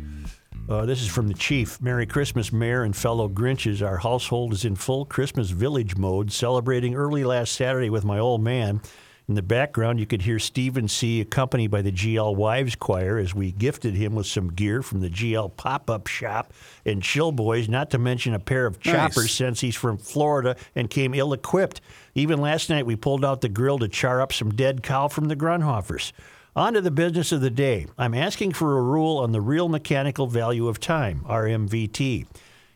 [0.68, 1.80] Uh, this is from the chief.
[1.82, 3.86] Merry Christmas, Mayor and fellow Grinches.
[3.86, 8.42] Our household is in full Christmas village mode, celebrating early last Saturday with my old
[8.42, 8.80] man.
[9.28, 13.34] In the background, you could hear Stephen C., accompanied by the GL Wives Choir, as
[13.34, 16.52] we gifted him with some gear from the GL pop up shop
[16.84, 19.32] and Chill Boys, not to mention a pair of choppers Nice.
[19.32, 21.80] since he's from Florida and came ill equipped.
[22.14, 25.28] Even last night, we pulled out the grill to char up some dead cow from
[25.28, 26.12] the Grundhofers.
[26.56, 27.88] On to the business of the day.
[27.98, 32.28] I'm asking for a rule on the real mechanical value of time, RMVT.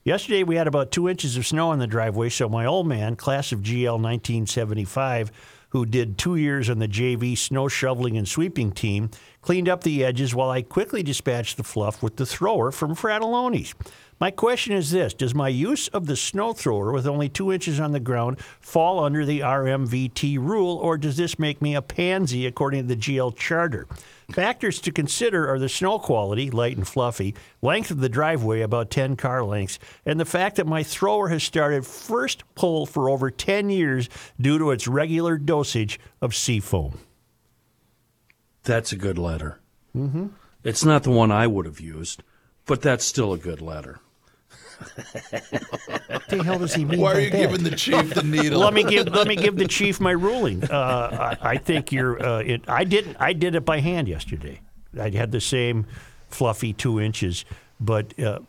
[0.03, 3.15] Yesterday, we had about two inches of snow on the driveway, so my old man,
[3.15, 5.31] class of GL 1975,
[5.69, 9.11] who did two years on the JV snow shoveling and sweeping team,
[9.43, 13.75] cleaned up the edges while I quickly dispatched the fluff with the thrower from Fratallone's.
[14.21, 17.79] My question is this Does my use of the snow thrower with only two inches
[17.79, 22.47] on the ground fall under the RMVT rule, or does this make me a pansy
[22.47, 23.87] according to the GL charter?
[24.33, 28.91] Factors to consider are the snow quality, light and fluffy, length of the driveway, about
[28.91, 33.31] 10 car lengths, and the fact that my thrower has started first pull for over
[33.31, 36.99] 10 years due to its regular dosage of seafoam.
[38.65, 39.61] That's a good letter.
[39.97, 40.27] Mm-hmm.
[40.63, 42.23] It's not the one I would have used,
[42.67, 44.01] but that's still a good letter.
[44.79, 47.39] What the hell does he mean Why are you that?
[47.39, 48.61] giving the chief the needle?
[48.61, 50.63] let me give let me give the chief my ruling.
[50.65, 52.25] Uh, I, I think you're.
[52.25, 53.17] Uh, it, I didn't.
[53.19, 54.61] I did it by hand yesterday.
[54.99, 55.87] I had the same
[56.29, 57.45] fluffy two inches,
[57.81, 58.41] but uh,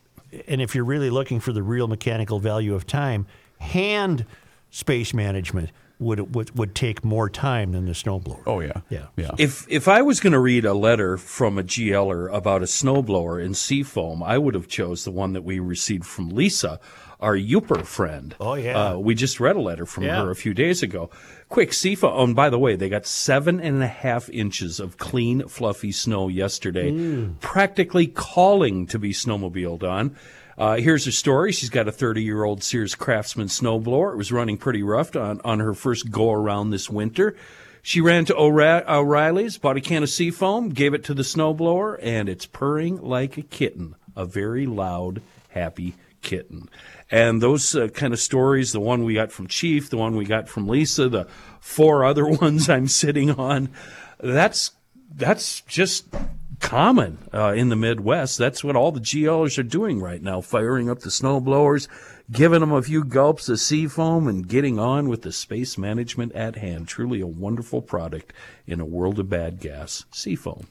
[0.48, 3.26] and if you're really looking for the real mechanical value of time,
[3.60, 4.26] hand
[4.70, 8.42] space management would would, would take more time than the snowblower.
[8.48, 9.08] oh yeah, Yeah.
[9.18, 9.32] yeah.
[9.38, 13.44] If if I was going to read a letter from a GLer about a snowblower
[13.44, 16.80] in seafoam, I would have chose the one that we received from Lisa,
[17.20, 18.34] our Yooper friend.
[18.40, 18.92] Oh, yeah.
[18.92, 20.24] uh, we just read a letter from Yeah.
[20.24, 21.10] her a few days ago.
[21.50, 22.14] Quick seafoam.
[22.16, 25.92] Oh, and by the way, they got seven and a half inches of clean, fluffy
[25.92, 27.40] snow yesterday, Mm.
[27.42, 30.16] practically calling to be snowmobiled on.
[30.60, 31.54] Uh, here's her story.
[31.54, 34.12] She's got a 30 year old Sears Craftsman snowblower.
[34.12, 37.38] It was running pretty rough on, on her first go around this winter.
[37.82, 42.28] She ran to O'Reilly's, bought a can of seafoam, gave it to the snowblower, and
[42.28, 43.96] it's purring like a kitten.
[44.18, 46.70] A very loud, happy kitten.
[47.10, 50.26] And those uh, kind of stories, the one we got from Chief, the one we
[50.26, 51.28] got from Lisa, the
[51.62, 53.70] four other ones I'm sitting on,
[54.20, 54.72] that's
[55.16, 56.06] that's just
[56.60, 58.38] common uh, in the Midwest.
[58.38, 61.88] That's what all the GLers are doing right now, firing up the snow blowers,
[62.32, 66.58] giving them a few gulps of seafoam, and getting on with the space management at
[66.58, 66.88] hand.
[66.88, 68.34] Truly a wonderful product
[68.68, 70.06] in a world of bad gas.
[70.12, 70.68] Seafoam.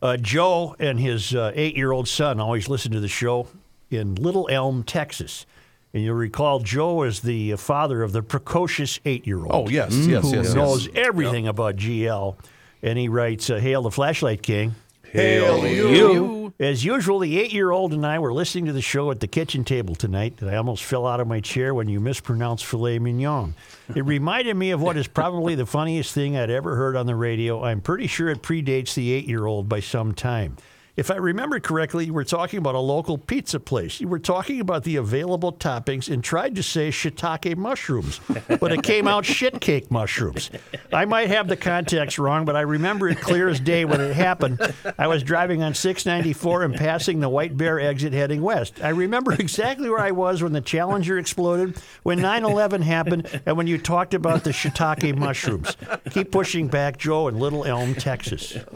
[0.00, 3.48] Uh, Joe and his uh, eight-year-old son always listen to the show
[3.90, 5.46] in Little Elm, Texas.
[5.94, 9.50] And you'll recall Joe is the father of the precocious eight-year-old.
[9.50, 10.54] Oh yes, yes, who yes, yes.
[10.54, 12.36] knows everything about GL.
[12.82, 14.74] And he writes, uh, "Hail the Flashlight King."
[15.12, 16.52] Hail you.
[16.58, 19.94] As usual, the eight-year-old and I were listening to the show at the kitchen table
[19.94, 23.54] tonight, and I almost fell out of my chair when you mispronounced filet mignon.
[23.94, 27.14] It reminded me of what is probably the funniest thing I'd ever heard on the
[27.14, 27.62] radio.
[27.62, 30.56] I'm pretty sure it predates the eight-year-old by some time.
[30.96, 34.00] If I remember correctly, you were talking about a local pizza place.
[34.00, 38.18] You were talking about the available toppings and tried to say shiitake mushrooms,
[38.60, 40.48] but it came out shit cake mushrooms.
[40.94, 44.14] I might have the context wrong, but I remember it clear as day when it
[44.14, 44.58] happened.
[44.98, 48.82] I was driving on 694 and passing the White Bear exit heading west.
[48.82, 53.58] I remember exactly where I was when the Challenger exploded, when 9 11 happened, and
[53.58, 55.76] when you talked about the shiitake mushrooms.
[56.10, 58.56] Keep pushing back, Joe, in Little Elm, Texas.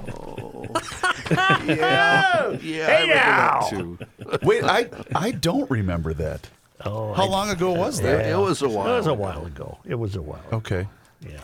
[1.30, 2.09] Yeah, yeah.
[2.62, 3.98] I remember that too.
[4.42, 6.48] Wait, I I don't remember that.
[6.84, 8.26] Oh, How long ago was that?
[8.26, 8.96] It was a It while.
[8.96, 9.78] was a while ago.
[9.84, 10.40] It was a while.
[10.52, 10.86] Okay,
[11.20, 11.40] Yeah.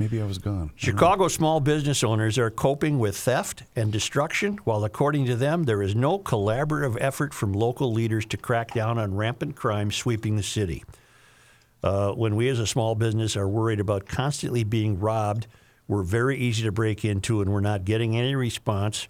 [0.00, 0.70] maybe I was gone.
[0.74, 5.82] Chicago small business owners are coping with theft and destruction, while according to them, there
[5.82, 10.42] is no collaborative effort from local leaders to crack down on rampant crime sweeping the
[10.42, 10.82] city.
[11.84, 15.46] Uh, when we as a small business are worried about constantly being robbed,
[15.86, 19.06] we're very easy to break into and we're not getting any response.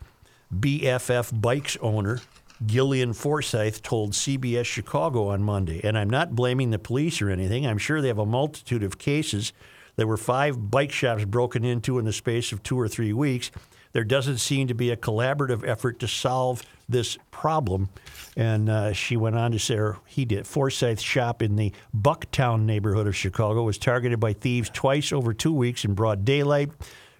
[0.54, 2.20] BFF Bikes owner
[2.64, 7.66] Gillian Forsyth told CBS Chicago on Monday, and I'm not blaming the police or anything.
[7.66, 9.52] I'm sure they have a multitude of cases.
[9.96, 13.50] There were five bike shops broken into in the space of two or three weeks.
[13.92, 17.88] There doesn't seem to be a collaborative effort to solve this problem.
[18.36, 22.64] And uh, she went on to say, or he did, Forsyth's shop in the Bucktown
[22.64, 26.70] neighborhood of Chicago was targeted by thieves twice over two weeks in broad daylight.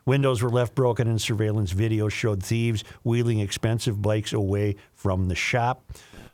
[0.08, 5.34] Windows were left broken, and surveillance video showed thieves wheeling expensive bikes away from the
[5.34, 5.84] shop.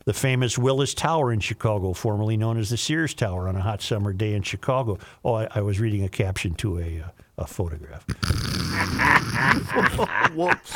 [0.04, 3.82] The famous Willis Tower in Chicago, formerly known as the Sears Tower, on a hot
[3.82, 5.00] summer day in Chicago.
[5.24, 7.08] Oh, I, I was reading a caption to a, uh,
[7.38, 8.06] a photograph.
[10.36, 10.72] Whoops.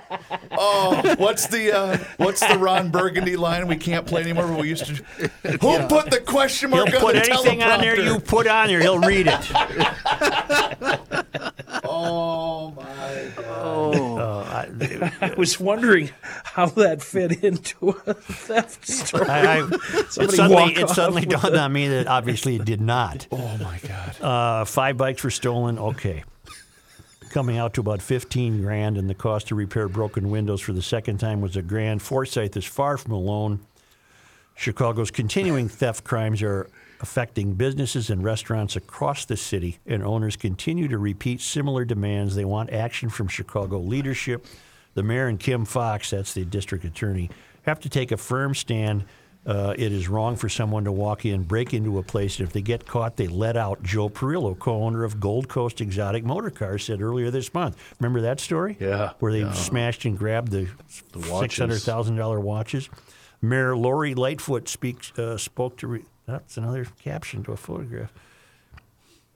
[0.56, 3.66] Oh, what's the uh, what's the Ron Burgundy line?
[3.66, 4.46] We can't play anymore.
[4.46, 4.94] But we used to.
[5.60, 8.68] Who put the question He'll mark on put the anything on there you put on
[8.68, 9.50] there, he'll read it.
[11.86, 14.82] Oh my god!
[15.20, 19.26] I was wondering how that fit into a theft story.
[19.28, 23.26] I, I, it suddenly, it suddenly with dawned on me that obviously it did not.
[23.30, 24.20] Oh my god!
[24.20, 25.78] Uh, five bikes were stolen.
[25.78, 26.24] Okay.
[27.34, 30.80] Coming out to about 15 grand, and the cost to repair broken windows for the
[30.80, 32.00] second time was a grand.
[32.00, 33.58] Forsyth is far from alone.
[34.54, 36.70] Chicago's continuing theft crimes are
[37.00, 42.36] affecting businesses and restaurants across the city, and owners continue to repeat similar demands.
[42.36, 44.46] They want action from Chicago leadership.
[44.94, 47.30] The mayor and Kim Foxx, that's the district attorney,
[47.62, 49.06] have to take a firm stand.
[49.46, 52.54] Uh, it is wrong for someone to walk in, break into a place, and if
[52.54, 53.82] they get caught, they let out.
[53.82, 57.76] Joe Perillo, co-owner of Gold Coast Exotic Motor Cars, said earlier this month.
[58.00, 58.78] Remember that story?
[58.80, 60.68] Yeah, Where they smashed and grabbed the,
[61.14, 61.38] watches.
[61.40, 62.88] six hundred thousand dollar watches.
[63.42, 65.88] Mayor Lori Lightfoot speaks uh, spoke to.
[65.88, 68.12] Re- that's another caption to a photograph.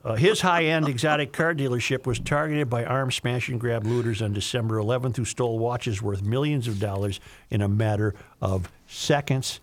[0.03, 4.21] Uh, his high end exotic car dealership was targeted by armed smash and grab looters
[4.23, 7.19] on December 11th who stole watches worth millions of dollars
[7.51, 9.59] in a matter of seconds.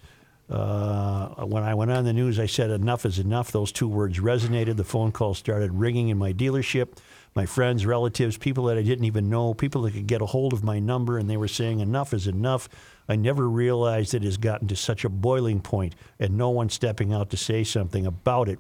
[0.49, 3.51] Uh, when I went on the news, I said, Enough is enough.
[3.51, 4.77] Those two words resonated.
[4.77, 6.99] The phone call started ringing in my dealership.
[7.35, 10.53] My friends, relatives, people that I didn't even know, people that could get a hold
[10.53, 12.69] of my number, and they were saying, Enough is enough.
[13.09, 17.13] I never realized it has gotten to such a boiling point, and no one stepping
[17.13, 18.59] out to say something about it,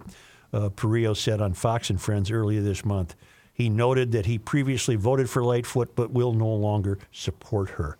[0.53, 3.14] uh, Perillo said on Fox and Friends earlier this month.
[3.53, 7.96] He noted that he previously voted for Lightfoot but will no longer support her.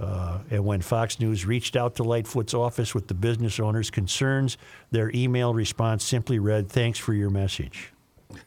[0.00, 4.56] Uh, and when Fox News reached out to Lightfoot's office with the business owner's concerns,
[4.90, 7.92] their email response simply read, "Thanks for your message."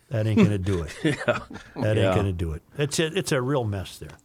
[0.09, 0.95] That ain't going to do it.
[1.03, 1.39] yeah.
[1.75, 2.05] That Yeah.
[2.07, 2.63] ain't going to do it.
[2.77, 4.17] It's a, it's a real mess there.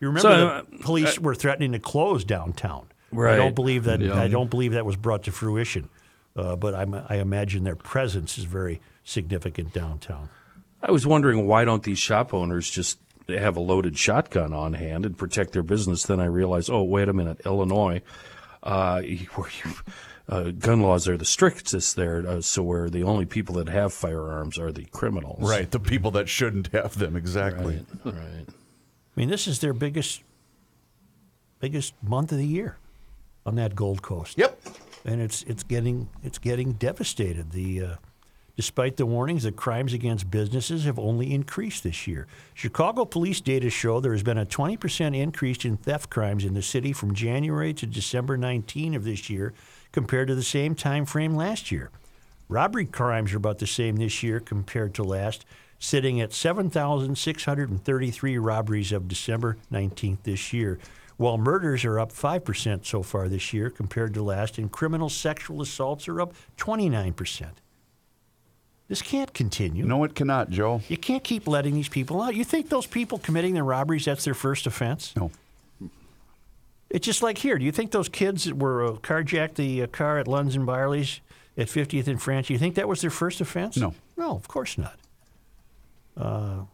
[0.00, 2.86] You remember So, the uh, police were threatening to close downtown.
[3.14, 4.02] I don't believe that.
[4.02, 5.90] I don't believe that was brought to fruition.
[6.34, 10.30] Uh, but I'm, I imagine their presence is very significant downtown.
[10.82, 15.06] I was wondering why don't these shop owners just have a loaded shotgun on hand
[15.06, 16.04] and protect their business?
[16.04, 18.02] Then I realized, oh, wait a minute, Illinois,
[18.62, 19.02] uh,
[19.34, 19.72] where you,
[20.28, 23.92] uh, gun laws are the strictest there, uh, so where the only people that have
[23.92, 25.48] firearms are the criminals.
[25.48, 27.84] Right, the people that shouldn't have them exactly.
[28.04, 28.14] Right.
[28.14, 28.46] right.
[28.48, 30.22] I mean, this is their biggest
[31.60, 32.76] biggest month of the year
[33.46, 34.36] on that Gold Coast.
[34.38, 34.60] Yep.
[35.04, 37.52] and it's it's getting it's getting devastated.
[37.52, 37.94] The uh,
[38.56, 42.26] despite the warnings, the crimes against businesses have only increased this year.
[42.54, 46.62] Chicago police data show there has been a 20% increase in theft crimes in the
[46.62, 49.52] city from January to December 19 of this year
[49.92, 51.90] compared to the same time frame last year.
[52.48, 55.46] Robbery crimes are about the same this year compared to last,
[55.78, 60.78] sitting at 7,633 robberies of December 19th this year,
[61.16, 65.62] while murders are up 5% so far this year compared to last, and criminal sexual
[65.62, 67.46] assaults are up 29%.
[68.92, 69.86] This can't continue.
[69.86, 70.82] No, it cannot, Joe.
[70.86, 72.34] You can't keep letting these people out.
[72.34, 75.14] You think those people committing the robberies, that's their first offense?
[75.16, 75.30] No.
[76.90, 77.56] It's just like here.
[77.56, 80.66] Do you think those kids that were uh, carjacked the uh, car at Lunds and
[80.66, 81.22] Byerly's
[81.56, 83.78] at 50th and France, you think that was their first offense?
[83.78, 83.94] No.
[84.18, 84.98] No, of course not.
[86.14, 86.64] Uh,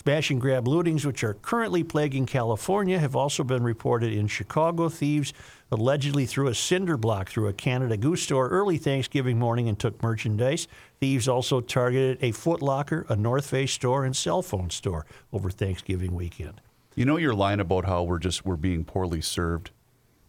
[0.00, 4.88] smash and grab lootings, which are currently plaguing California, have also been reported in Chicago.
[4.88, 5.34] Thieves
[5.70, 10.02] allegedly threw a cinder block through a Canada Goose store early Thanksgiving morning and took
[10.02, 10.66] merchandise.
[11.00, 15.50] Thieves also targeted a Foot Locker, a North Face store, and cell phone store over
[15.50, 16.62] Thanksgiving weekend.
[16.94, 19.70] You know your line about how we're just we're being poorly served.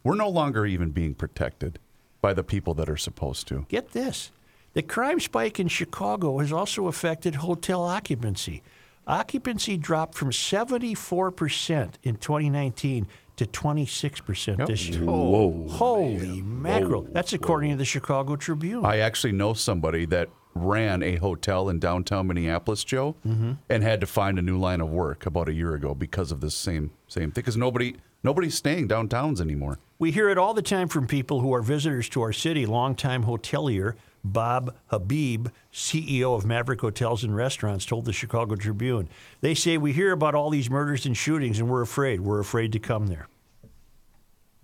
[0.04, 1.80] We're no longer even being protected
[2.20, 3.66] by the people that are supposed to.
[3.70, 4.32] Get this.
[4.74, 8.64] The crime spike in Chicago has also affected hotel occupancy.
[9.12, 15.04] Occupancy dropped from 74% in 2019 to 26% this year.
[15.04, 15.68] Whoa.
[15.70, 17.08] Holy mackerel.
[17.12, 18.86] That's according to the Chicago Tribune.
[18.86, 23.54] I actually know somebody that ran a hotel in downtown Minneapolis, Joe, Mm-hmm.
[23.70, 26.40] and had to find a new line of work about a year ago because of
[26.40, 27.42] this same same thing.
[27.42, 29.80] Because nobody nobody's staying downtowns anymore.
[30.00, 32.66] We hear it all the time from people who are visitors to our city.
[32.66, 39.10] Longtime hotelier Bob Habeeb, CEO of Maverick Hotels and Restaurants, told the Chicago Tribune.
[39.42, 42.22] They say, We hear about all these murders and shootings and we're afraid.
[42.22, 43.28] We're afraid to come there.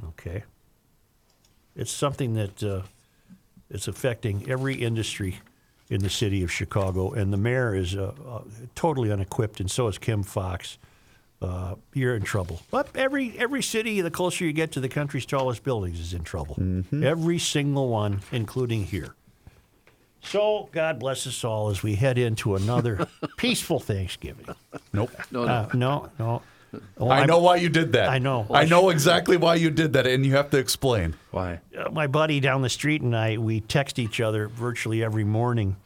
[0.10, 0.44] Okay.
[1.76, 2.82] It's something that uh,
[3.70, 5.40] it's affecting every industry
[5.90, 8.42] in the city of Chicago, and the mayor is uh, uh,
[8.76, 10.78] totally unequipped, and so is Kim Foxx.
[11.42, 12.62] Uh, you're in trouble.
[12.72, 16.24] But every every city, the closer you get to the country's tallest buildings, is in
[16.24, 16.58] trouble.
[16.92, 19.14] Every single one, including here.
[20.24, 24.46] So God bless us all as we head into another peaceful Thanksgiving.
[24.94, 25.12] Nope.
[25.32, 25.52] No, no.
[25.52, 26.42] Uh, no, no.
[26.98, 28.10] Oh, I I'm- know why you did that.
[28.10, 28.46] I know.
[28.52, 31.16] I know exactly why you did that, and you have to explain.
[31.32, 31.62] Why?
[31.78, 35.78] uh, my buddy down the street and I, we text each other virtually every morning,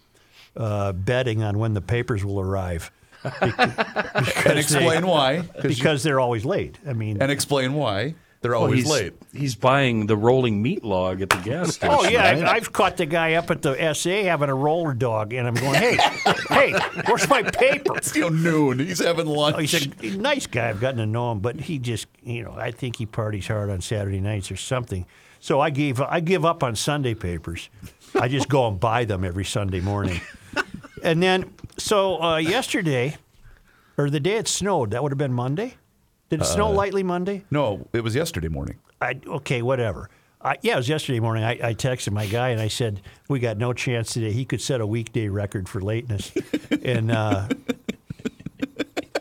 [0.58, 2.92] uh, betting on when the papers will arrive.
[3.24, 5.42] Bec- And explain why.
[5.42, 6.80] 'cause you- because they're always late.
[6.88, 9.14] I mean, and explain why they're Well, always he's, late.
[9.34, 11.96] He's buying the rolling meat log at the gas station.
[11.98, 12.44] oh yeah, right?
[12.44, 15.54] I, I've caught the guy up at the SA having a roller dog, and I'm
[15.54, 15.98] going, hey,
[16.50, 16.74] hey,
[17.06, 17.98] where's my paper?
[17.98, 18.80] It's you know, noon.
[18.80, 19.56] He's having lunch.
[19.58, 20.70] Oh, he's a nice guy.
[20.70, 23.70] I've gotten to know him, but he just, you know, I think he parties hard
[23.70, 25.06] on Saturday nights or something.
[25.40, 27.70] So I gave, I give up on Sunday papers.
[28.20, 30.20] I just go and buy them every Sunday morning.
[31.04, 33.18] And then, so uh, yesterday,
[33.98, 35.76] or the day it snowed, that would have been Monday.
[36.32, 37.44] Did it snow lightly Monday?
[37.52, 38.78] no, it was yesterday morning.
[39.02, 40.10] I, okay, whatever.
[40.42, 41.44] I, yeah, it was yesterday morning.
[41.44, 44.62] I, I texted my guy and I said, "We got no chance today." He could
[44.62, 46.32] set a weekday record for lateness,
[46.84, 47.48] and uh,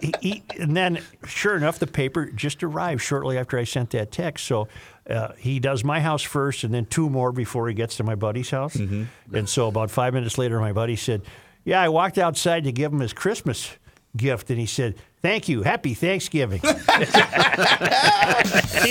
[0.01, 4.13] he, he, and then, sure enough, the paper just arrived shortly after I sent that
[4.13, 4.47] text.
[4.47, 4.69] So
[5.09, 8.15] uh, he does my house first, and then two more before he gets to my
[8.15, 8.77] buddy's house.
[8.77, 11.23] And so about five minutes later, my buddy said.
[11.63, 13.77] Yeah, I walked outside to give him his Christmas
[14.17, 15.63] gift, and he said, Thank you.
[15.63, 16.61] Happy Thanksgiving.
[16.63, 16.69] See,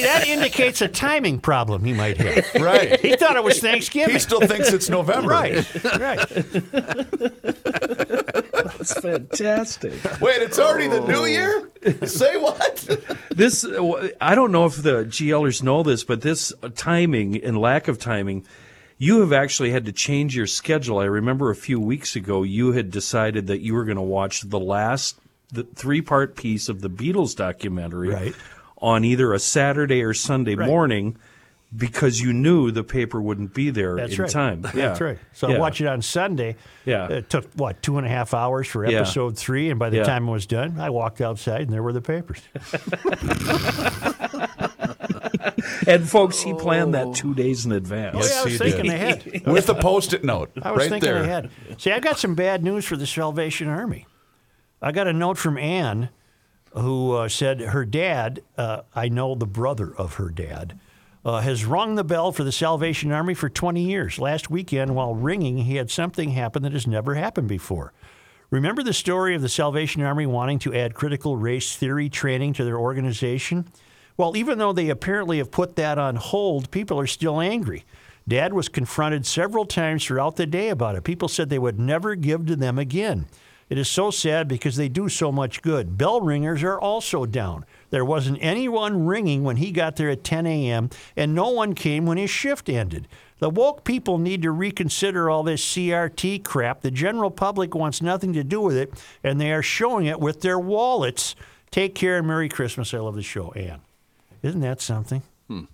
[0.04, 2.62] that indicates a timing problem he might have.
[2.62, 3.00] Right.
[3.00, 4.14] He thought it was Thanksgiving.
[4.14, 5.30] He still thinks it's November.
[5.30, 6.30] right, right.
[8.54, 9.94] That's fantastic.
[10.22, 11.26] Wait, it's already the new oh.
[11.26, 11.70] year?
[12.06, 12.88] Say what?
[13.32, 13.66] this
[14.22, 18.46] I don't know if the GLers know this, but this timing and lack of timing,
[19.00, 21.00] you have actually had to change your schedule.
[21.00, 24.42] I remember a few weeks ago you had decided that you were going to watch
[24.42, 25.20] the last
[25.52, 28.36] the three part piece of the Beatles documentary Right.
[28.78, 30.68] on either a Saturday or Sunday Right.
[30.68, 31.18] morning
[31.76, 34.32] because you knew the paper wouldn't be there That's in right.
[34.32, 34.62] time.
[34.74, 34.88] Yeah.
[34.88, 35.20] That's right.
[35.34, 35.60] So I Yeah.
[35.60, 36.56] watched it on Sunday.
[36.84, 37.08] Yeah.
[37.10, 39.02] It took, what, two and a half hours for Yeah.
[39.02, 39.70] episode three.
[39.70, 40.04] And by the Yeah.
[40.04, 42.42] time it was done, I walked outside and there were the papers.
[45.88, 48.16] And folks, he planned that two days in advance.
[48.16, 48.94] Oh, yeah, I was you thinking did.
[48.94, 49.48] ahead.
[49.48, 50.52] With a post-it note.
[50.62, 51.24] I was right thinking there.
[51.24, 51.50] ahead.
[51.78, 54.06] See, I've got some bad news for the Salvation Army.
[54.82, 56.10] I got a note from Ann
[56.74, 60.80] who uh, said her dad, uh, I know the brother of her dad,
[61.26, 64.20] uh, has rung the bell for the Salvation Army for 20 years.
[64.20, 67.92] Last weekend, while ringing, he had something happen that has never happened before.
[68.52, 72.64] Remember the story of the Salvation Army wanting to add critical race theory training to
[72.64, 73.66] their organization?
[74.18, 77.86] Well, even though they apparently have put that on hold, people are still angry.
[78.28, 81.04] Dad was confronted several times throughout the day about it.
[81.04, 83.28] People said they would never give to them again.
[83.70, 85.98] It is so sad because they do so much good.
[85.98, 87.66] Bell ringers are also down.
[87.92, 92.08] There wasn't anyone ringing when he got there at 10 a.m., and no one came
[92.08, 93.08] when his shift ended.
[93.38, 96.82] The woke people need to reconsider all this CRT crap.
[96.82, 98.92] The general public wants nothing to do with it,
[99.24, 101.36] and they are showing it with their wallets.
[101.72, 102.94] Take care and Merry Christmas.
[102.94, 103.82] I love the show, Ann.
[104.42, 105.22] Isn't that something?
[105.48, 105.66] Hmm.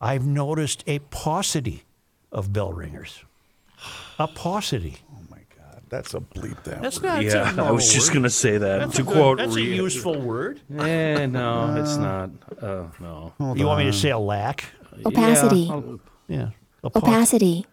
[0.00, 1.84] I've noticed a paucity
[2.30, 3.24] of bell ringers.
[4.18, 4.98] A paucity.
[5.94, 7.08] My God, that's a bleep that That's word.
[7.08, 7.24] not.
[7.24, 8.14] it's a Yeah, I normal was just word.
[8.14, 8.78] going to say that.
[8.78, 10.60] That's to a good- quote, That's a Re- useful word.
[10.78, 12.30] Eh, no, it's not.
[12.60, 13.32] Uh, no.
[13.54, 14.64] you want me to say a lack?
[15.04, 15.70] Opacity.
[16.28, 16.50] Yeah.
[16.82, 17.66] A pau- Opacity.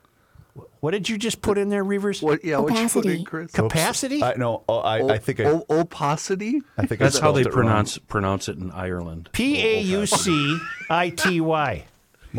[0.82, 2.22] What did you just put in there, Reavers?
[2.24, 2.44] What?
[2.44, 2.58] Yeah.
[2.58, 3.24] What you put in, Opacity.
[3.24, 3.52] Chris?
[3.52, 4.24] Capacity?
[4.24, 6.62] I no, oh, I, I think I, O- opacity.
[6.78, 7.54] I think I That's how spelled they it wrong.
[7.54, 9.30] pronounce pronounce it in Ireland.
[9.32, 10.58] P A U C
[10.90, 11.86] I T Y.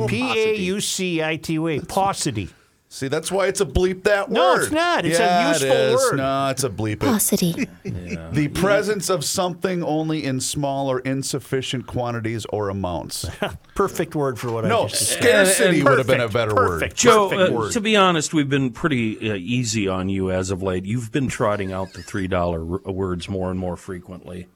[0.09, 1.81] P A U C I T Y.
[1.87, 2.49] Paucity.
[2.95, 4.35] See, that's why it's a bleep that word.
[4.35, 5.07] No, it's not.
[5.07, 5.95] It's a Yeah, it useful is.
[5.95, 6.17] word.
[6.19, 6.93] No, it's a bleep.
[6.93, 7.01] it.
[7.01, 7.67] Paucity.
[7.85, 13.25] The presence of something only in small or insufficient quantities or amounts.
[13.75, 15.23] Perfect word for what I No, just said.
[15.23, 16.93] scarcity And- would have been a better perfect.
[16.93, 16.97] word.
[16.99, 17.73] Joe, Perfect uh, word.
[17.73, 20.85] to be honest, we've been pretty uh, easy on you as of late.
[20.85, 24.49] You've been trotting out the three dollar words more and more frequently.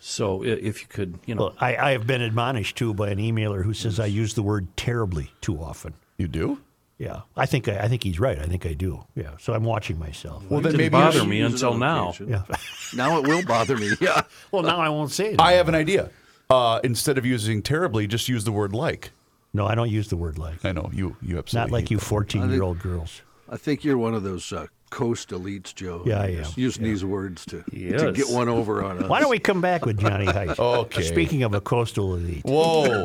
[0.00, 3.18] So if you could, you know, Well, I, I have been admonished too by an
[3.18, 5.94] emailer who says I use the word terribly too often.
[6.18, 6.58] You do?
[7.00, 8.38] Yeah, I think I, I think he's right.
[8.38, 9.02] I think I do.
[9.14, 10.44] Yeah, so I'm watching myself.
[10.50, 12.14] Well, it then didn't maybe you bother me until now.
[12.24, 12.42] Yeah.
[12.94, 13.90] Now it will bother me.
[14.00, 14.22] Yeah.
[14.52, 15.40] well, now I won't say it.
[15.40, 16.10] I have an idea.
[16.50, 19.12] Uh, instead of using terribly, just use the word like.
[19.54, 20.62] no, I don't use the word like.
[20.64, 21.16] I know you.
[21.22, 23.22] You absolutely Not like hate you 14 year old girls.
[23.48, 26.02] I think you're one of those uh, coast elites, Joe.
[26.04, 26.62] Yeah, I Just am.
[26.62, 29.08] Using these words to, to get one over on us.
[29.08, 30.58] Why don't we come back with Johnny Height?
[30.58, 31.02] Okay.
[31.02, 32.44] Speaking of a coastal elite.
[32.44, 33.04] Whoa!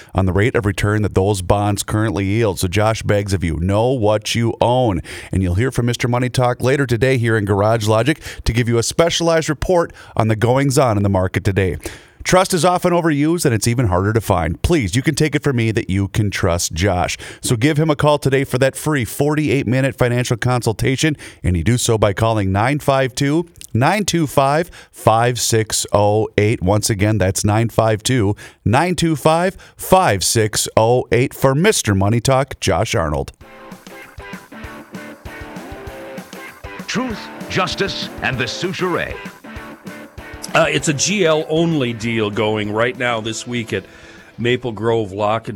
[0.13, 2.59] on the rate of return that those bonds currently yield.
[2.59, 5.01] So Josh begs of you, know what you own.
[5.31, 6.09] And you'll hear from Mr.
[6.09, 10.27] Money Talk later today here in Garage Logic to give you a specialized report on
[10.27, 11.77] the goings on in the market today.
[12.23, 14.61] Trust is often overused and it's even harder to find.
[14.61, 17.17] Please, you can take it from me that you can trust Josh.
[17.41, 21.63] So give him a call today for that free 48 minute financial consultation, and you
[21.63, 26.61] do so by calling 952 925 5608.
[26.61, 31.97] Once again, that's 952 925 5608 for Mr.
[31.97, 33.31] Money Talk, Josh Arnold.
[36.87, 37.19] Truth,
[37.49, 39.15] justice, and the Soucheray.
[40.53, 43.85] Uh, it's a GL only deal going right now this week at
[44.37, 45.47] Maple Grove Lock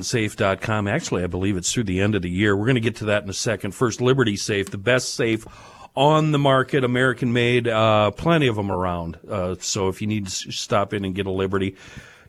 [0.87, 2.55] Actually, I believe it's through the end of the year.
[2.55, 3.71] We're going to get to that in a second.
[3.71, 5.45] First, Liberty Safe, the best safe
[5.95, 9.17] on the market, American made, uh, plenty of them around.
[9.29, 11.75] Uh, so if you need to stop in and get a Liberty,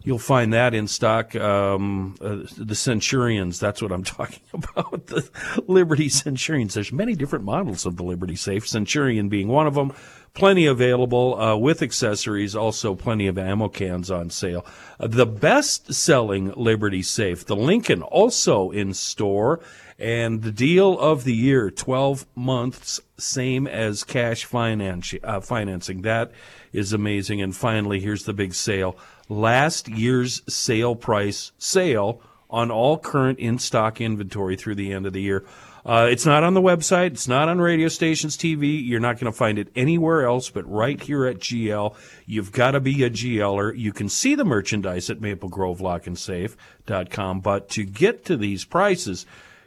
[0.07, 1.35] You'll find that in stock.
[1.35, 5.09] Um, uh, the Centurions, that's what I'm talking about.
[5.09, 5.29] The
[5.67, 6.75] Liberty Centurions.
[6.75, 9.93] There's many different models of the Liberty Safe, Centurion being one of them.
[10.33, 14.65] Plenty available uh, with accessories, also plenty of ammo cans on sale.
[15.01, 19.59] Uh, the best selling Liberty Safe, the Lincoln, also in store.
[19.99, 26.03] And the deal of the year, 12 months, same as cash finance, uh, financing.
[26.03, 26.33] That
[26.73, 27.41] is amazing.
[27.41, 33.59] And finally, here's the big sale last year's sale price sale on all current in
[33.59, 35.45] stock inventory through the end of the year.
[35.85, 37.13] Uh, it's not on the website.
[37.13, 38.85] It's not on radio stations, TV.
[38.85, 41.95] You're not going to find it anywhere else but right here at GL.
[42.27, 43.79] You've got to be a GLer.
[43.79, 47.41] You can see the merchandise at maplegrovelockandsafe.com.
[47.41, 49.27] But to get to these prices,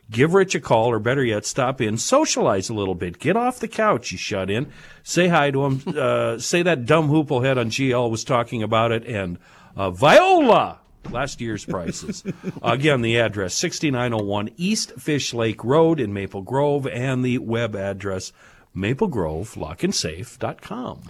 [0.10, 3.60] give Rich a call, or better yet, stop in, socialize a little bit, get off
[3.60, 4.72] the couch, you shut in,
[5.04, 9.06] say hi to him, uh, say that dumb hooplehead on GL was talking about it,
[9.06, 9.38] and
[9.76, 10.80] uh, Viola,
[11.10, 12.24] last year's prices.
[12.64, 18.34] Again, the address 6901 East Fish Lake Road in Maple Grove, and the web address
[18.76, 21.04] maplegrovelockandsafe.com.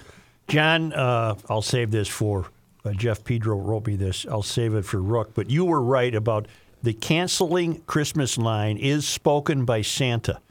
[0.48, 2.48] John, uh, I'll save this for
[2.86, 4.26] uh, Jeff Pedro wrote me this.
[4.26, 5.34] I'll save it for Rook.
[5.34, 6.48] But you were right about
[6.82, 10.42] the canceling Christmas line is spoken by Santa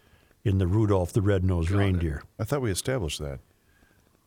[0.45, 2.23] in the Rudolph the Red-Nosed Reindeer.
[2.39, 3.41] I thought we established that.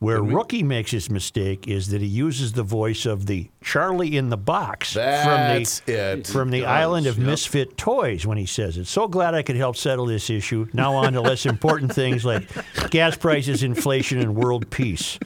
[0.02, 4.30] Where Rookie makes his mistake is that he uses the voice of the Charlie in
[4.30, 6.26] the Box from the it.
[6.26, 7.26] from the does, island of yep.
[7.28, 8.86] Misfit Toys when he says it.
[8.88, 10.66] So glad I could help settle this issue.
[10.72, 12.48] Now on to less important things like
[12.90, 15.20] gas prices, inflation, and world peace.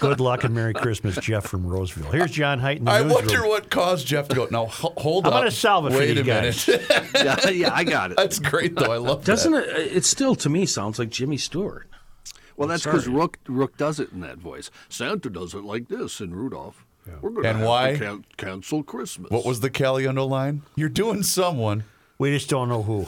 [0.00, 2.10] Good luck and Merry Christmas, Jeff from Roseville.
[2.10, 3.26] Here's John Height in the I newsroom.
[3.26, 4.48] wonder what caused Jeff to go.
[4.50, 5.40] Now ho- hold I'm up.
[5.40, 6.66] gonna solve it for Wait these a guys.
[6.66, 6.86] minute.
[7.14, 8.16] yeah, yeah, I got it.
[8.16, 8.90] That's great though.
[8.92, 9.68] I love Doesn't that.
[9.68, 9.92] it?
[9.92, 11.86] Uh, it still, to me, sounds like Jimmy Stewart.
[12.62, 14.70] Well, that's because Rook Rook does it in that voice.
[14.88, 16.84] Santa does it like this in Rudolph.
[17.20, 17.96] We're going And to why?
[17.96, 19.30] can- cancel Christmas.
[19.30, 20.62] What was the Caliendo line?
[20.76, 21.82] You're doing someone.
[22.18, 23.06] We just don't know who.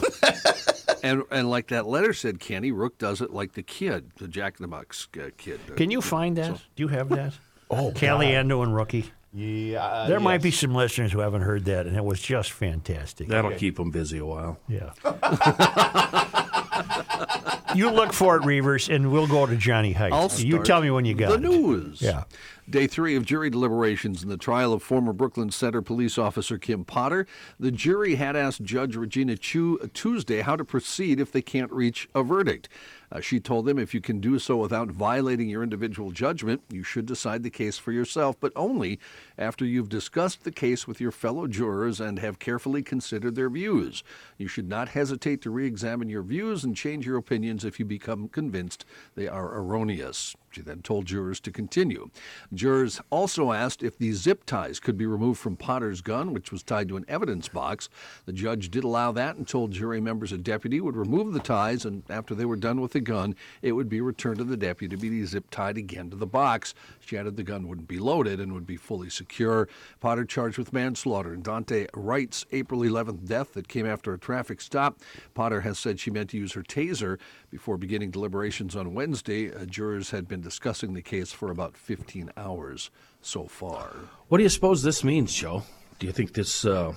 [1.04, 4.58] and and like that letter said, Kenny Rook does it like the kid, the Jack
[4.58, 5.60] in the Box uh, kid.
[5.76, 6.60] Can you find that?
[6.76, 7.34] Do you have that?
[7.70, 9.10] Oh, Caliendo and Rookie.
[9.34, 9.84] Yeah.
[9.84, 13.28] Uh, there might be some listeners who haven't heard that, and it was just fantastic.
[13.28, 14.58] That'll keep them busy a while.
[14.68, 14.92] Yeah.
[17.74, 20.14] you look for it, Reavers, and we'll go to Johnny Heights.
[20.14, 21.40] I'll you tell me when you got the it.
[21.40, 22.00] news.
[22.00, 22.24] Yeah.
[22.68, 26.82] Day three of jury deliberations in the trial of former Brooklyn Center police officer Kim
[26.82, 27.26] Potter.
[27.60, 32.08] The jury had asked Judge Regina Chu Tuesday how to proceed if they can't reach
[32.14, 32.70] a verdict.
[33.12, 36.82] Uh, she told them if you can do so without violating your individual judgment, you
[36.82, 38.98] should decide the case for yourself, but only
[39.36, 44.02] after you've discussed the case with your fellow jurors and have carefully considered their views.
[44.38, 47.84] You should not hesitate to re examine your views and change your opinions if you
[47.84, 50.34] become convinced they are erroneous.
[50.54, 52.10] She then told jurors to continue.
[52.52, 56.62] Jurors also asked if the zip ties could be removed from Potter's gun, which was
[56.62, 57.88] tied to an evidence box.
[58.24, 61.84] The judge did allow that and told jury members a deputy would remove the ties,
[61.84, 64.94] and after they were done with the gun, it would be returned to the deputy
[64.94, 66.74] to be zip tied again to the box.
[67.00, 69.68] She added the gun wouldn't be loaded and would be fully secure.
[70.00, 71.36] Potter charged with manslaughter.
[71.36, 75.00] Daunte Wright's April 11th death that came after a traffic stop.
[75.34, 77.18] Potter has said she meant to use her taser
[77.50, 79.52] before beginning deliberations on Wednesday.
[79.52, 82.90] Uh, jurors had been discussing the case for about 15 hours
[83.20, 83.90] so far.
[84.28, 85.64] What do you suppose this means, Joe?
[85.98, 86.94] Do you think this uh,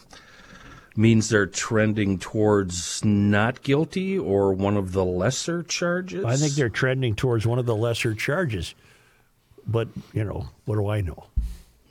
[0.95, 6.26] means they're trending towards not guilty or one of the lesser charges?
[6.26, 8.76] I think they're trending towards one of the lesser charges.
[9.66, 11.26] But, you know, what do I know?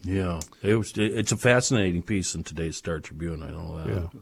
[0.03, 0.93] Yeah, it was.
[0.97, 3.43] It's a fascinating piece in today's Star Tribune.
[3.43, 3.89] I know that.
[3.89, 4.21] Yeah.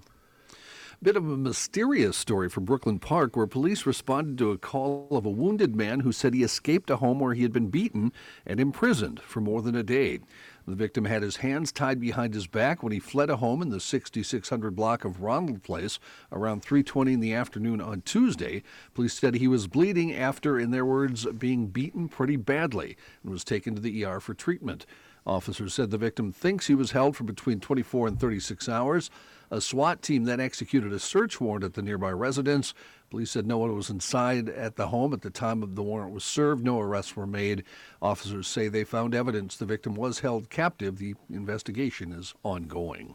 [1.04, 5.26] Bit of a mysterious story from Brooklyn Park where police responded to a call of
[5.26, 8.10] a wounded man who said he escaped a home where he had been beaten
[8.46, 10.20] and imprisoned for more than a day.
[10.66, 13.68] The victim had his hands tied behind his back when he fled a home in
[13.68, 15.98] the 6600 block of Ronald Place
[16.32, 18.62] around 3:20 in the afternoon on Tuesday.
[18.94, 23.44] Police said he was bleeding after in their words being beaten pretty badly and was
[23.44, 24.86] taken to the ER for treatment.
[25.26, 29.10] Officers said the victim thinks he was held for between 24 and 36 hours.
[29.54, 32.74] A SWAT team then executed a search warrant at the nearby residence.
[33.08, 36.12] Police said no one was inside at the home at the time of the warrant
[36.12, 36.64] was served.
[36.64, 37.62] No arrests were made.
[38.02, 40.98] Officers say they found evidence the victim was held captive.
[40.98, 43.14] The investigation is ongoing.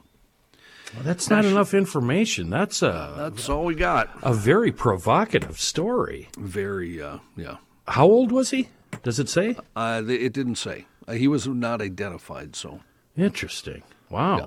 [0.94, 2.50] Well, that's not enough information.
[2.50, 4.10] That's a That's all we got.
[4.24, 6.30] a very provocative story.
[6.38, 7.58] Very, uh, yeah.
[7.86, 8.70] How old was he?
[9.04, 9.58] Does it say?
[9.76, 10.86] Uh, it didn't say.
[11.06, 12.80] Uh, he was not identified, so.
[13.18, 13.84] Interesting.
[14.10, 14.38] Wow.
[14.38, 14.46] Yeah.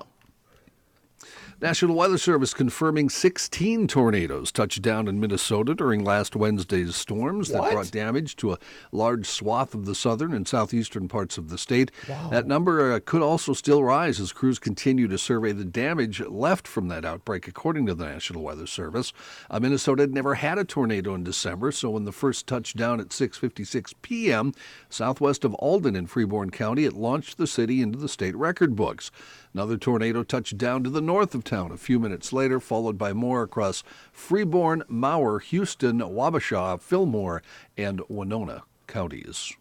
[1.63, 7.71] National Weather Service confirming 16 tornadoes touched down in Minnesota during last Wednesday's storms that
[7.71, 8.59] brought damage to a
[8.91, 11.93] large swath of the southern and southeastern parts of the state.
[12.31, 16.67] That number uh, could also still rise as crews continue to survey the damage left
[16.67, 19.13] from that outbreak, according to the National Weather Service.
[19.49, 22.99] Uh, Minnesota had never had a tornado in December, so when the first touched down
[22.99, 24.53] at 6:56 p.m.
[24.89, 29.13] southwest of Alden in Freeborn County, it launched the city into the state record books.
[29.55, 33.13] Another tornado touched down to the north of town a few minutes later, followed by
[33.13, 37.43] more across Freeborn, Mower, Houston, Wabasha, Fillmore,
[37.77, 39.53] and Winona counties.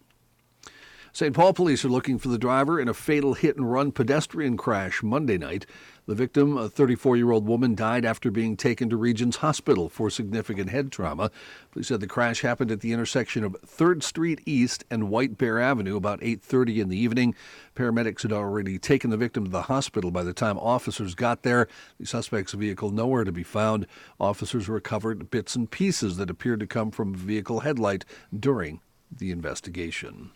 [1.12, 1.34] St.
[1.34, 5.02] Paul police are looking for the driver in a fatal hit and run pedestrian crash
[5.02, 5.66] Monday night.
[6.04, 10.10] The victim, a 34 year old woman, died after being taken to Regions Hospital for
[10.10, 11.30] significant head trauma.
[11.70, 15.60] Police said the crash happened at the intersection of 3rd Street East and White Bear
[15.60, 17.36] Avenue about 8:30 in the evening.
[17.76, 21.68] Paramedics had already taken the victim to the hospital by the time officers got there.
[22.00, 23.86] The suspect's vehicle nowhere to be found.
[24.18, 28.04] Officers recovered bits and pieces that appeared to come from a vehicle headlight
[28.36, 28.80] during
[29.16, 30.30] the investigation.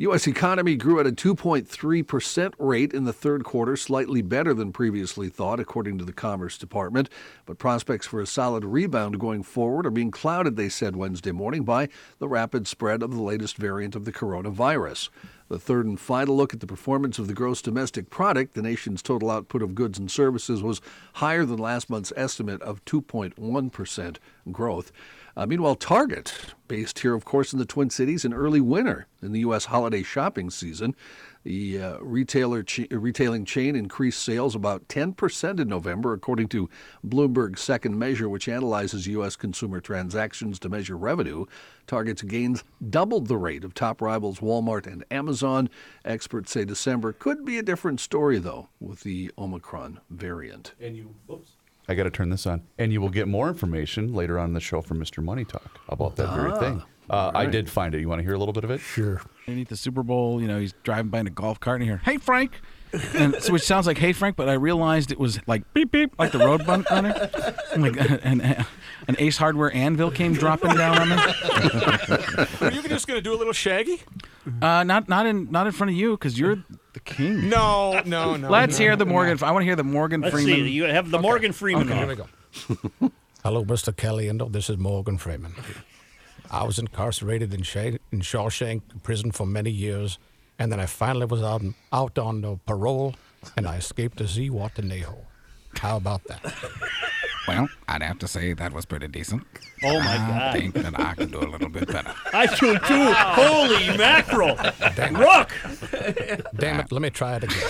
[0.00, 0.28] U.S.
[0.28, 5.58] economy grew at a 2.3% rate in the third quarter, slightly better than previously thought,
[5.58, 7.10] according to the Commerce Department.
[7.46, 11.64] But prospects for a solid rebound going forward are being clouded, they said Wednesday morning,
[11.64, 11.88] by
[12.20, 15.08] the rapid spread of the latest variant of the coronavirus.
[15.48, 19.02] The third and final look at the performance of the gross domestic product, the nation's
[19.02, 20.82] total output of goods and services, was
[21.14, 24.16] higher than last month's estimate of 2.1%
[24.52, 24.92] growth.
[25.36, 29.32] Uh, meanwhile, Target, based here, of course, in the Twin Cities, in early winter in
[29.32, 29.66] the U.S.
[29.66, 30.94] holiday shopping season,
[31.44, 36.68] the uh, retailer ch- retailing chain increased sales about 10% in November, according to
[37.06, 39.36] Bloomberg's second measure, which analyzes U.S.
[39.36, 41.46] consumer transactions to measure revenue.
[41.86, 45.70] Target's gains doubled the rate of top rivals Walmart and Amazon.
[46.04, 50.74] Experts say December could be a different story, though, with the Omicron variant.
[50.80, 51.52] And you, oops.
[51.88, 52.62] I got to turn this on.
[52.76, 55.24] And you will get more information later on in the show from Mr.
[55.24, 56.82] Money Talk about that very thing.
[57.10, 58.00] Uh, I did find it.
[58.00, 58.80] You want to hear a little bit of it?
[58.80, 59.20] Sure.
[59.46, 61.92] Underneath the Super Bowl, you know, he's driving by in a golf cart and you
[61.92, 62.52] hear, "Hey Frank,"
[63.14, 66.18] and so which sounds like "Hey Frank," but I realized it was like beep beep,
[66.18, 67.30] like the road bun runner.
[67.72, 71.16] And like an, an Ace Hardware anvil came dropping down on me.
[72.60, 74.02] Are you just going to do a little shaggy?
[74.60, 77.48] Uh, not not in not in front of you because you're the king.
[77.48, 78.50] No, no, no.
[78.50, 79.12] Let's no, hear the no.
[79.12, 79.38] Morgan.
[79.42, 80.54] I want to hear the Morgan Let's Freeman.
[80.56, 80.68] see.
[80.70, 81.88] You have the Morgan Freeman.
[81.88, 81.98] Okay.
[81.98, 83.10] Here we go.
[83.42, 83.94] Hello, Mr.
[83.94, 84.50] Caliendo.
[84.50, 85.54] This is Morgan Freeman.
[86.50, 87.60] I was incarcerated in,
[88.12, 90.18] in Shawshank prison for many years,
[90.58, 93.14] and then I finally was out, out on uh, parole,
[93.56, 95.16] and I escaped to Zihuatanejo.
[95.78, 96.40] How about that?
[97.46, 99.42] Well, I'd have to say that was pretty decent.
[99.82, 100.52] Oh, my I God.
[100.54, 102.12] think that I can do a little bit better.
[102.32, 103.12] I do too.
[103.12, 104.56] Holy mackerel.
[104.96, 105.52] Damn Rook.
[106.56, 107.58] Damn it, let me try it again.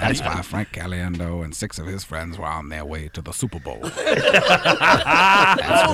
[0.00, 3.32] That's why Frank Caliendo and six of his friends were on their way to the
[3.32, 3.78] Super Bowl.
[3.82, 3.90] oh,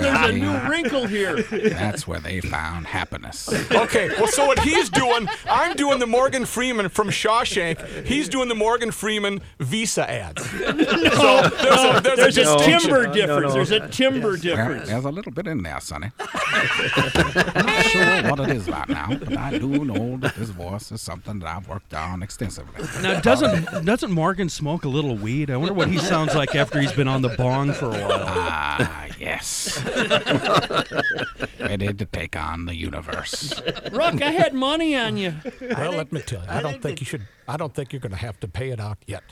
[0.00, 1.42] there's a new wrinkle here.
[1.42, 3.48] That's where they found happiness.
[3.70, 8.06] Okay, well, so what he's doing, I'm doing the Morgan Freeman from Shawshank.
[8.06, 10.48] He's doing the Morgan Freeman Visa ads.
[10.50, 12.90] so there's a, there's There's a distinction.
[12.90, 13.54] timber difference.
[13.54, 14.88] There's a timber Well, difference.
[14.88, 16.10] there's a little bit in there, Sonny.
[16.20, 20.92] I'm not sure what it is right now, but I do know that this voice
[20.92, 22.84] is something that I've worked on extensively.
[23.02, 25.50] Now, doesn't doesn't Morgan smoke a little weed?
[25.50, 28.24] I wonder what he sounds like after he's been on the bong for a while.
[28.24, 29.82] Ah, yes.
[31.60, 33.60] Ready to take on the universe.
[33.92, 35.34] Rook, I had money on you.
[35.60, 37.22] Well, let me tell you, I don't think you should.
[37.50, 39.22] I don't think you're going to have to pay it out yet,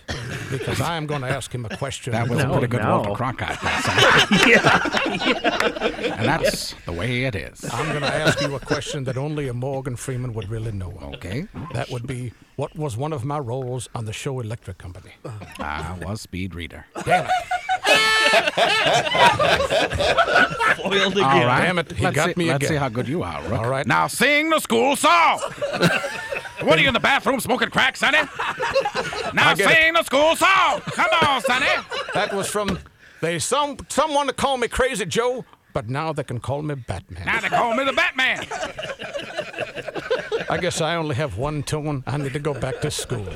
[0.51, 2.15] because I am going to ask him a question.
[2.15, 3.59] That was a pretty good Walter Cronkite.
[4.63, 5.93] there.
[6.17, 7.63] And that's the way it is.
[7.73, 10.99] I'm going to ask you a question that only a Morgan Freeman would really know.
[11.15, 11.47] Okay.
[11.75, 15.13] That would be, what was one of my roles on the show Electric Company?
[15.59, 16.87] I was speed reader.
[17.05, 17.31] Damn it.
[20.77, 21.47] Foiled All again.
[21.47, 21.63] right.
[21.67, 22.69] Damn it, he let's got see, me Let's again.
[22.71, 23.53] see how good you are, Rook.
[23.61, 23.87] All right.
[23.87, 25.39] Now sing the school song.
[26.61, 28.19] what are you in the bathroom smoking crack, Sonny?
[29.35, 29.75] Now get it.
[29.75, 30.81] sing the school song.
[30.93, 31.67] Come on, Sonny.
[32.15, 32.79] That was from,
[33.21, 37.27] they some someone to call me Crazy Joe, but now they can call me Batman.
[37.27, 38.47] Now they call me the Batman.
[40.49, 42.05] I guess I only have one tone.
[42.07, 43.27] I need to go back to school.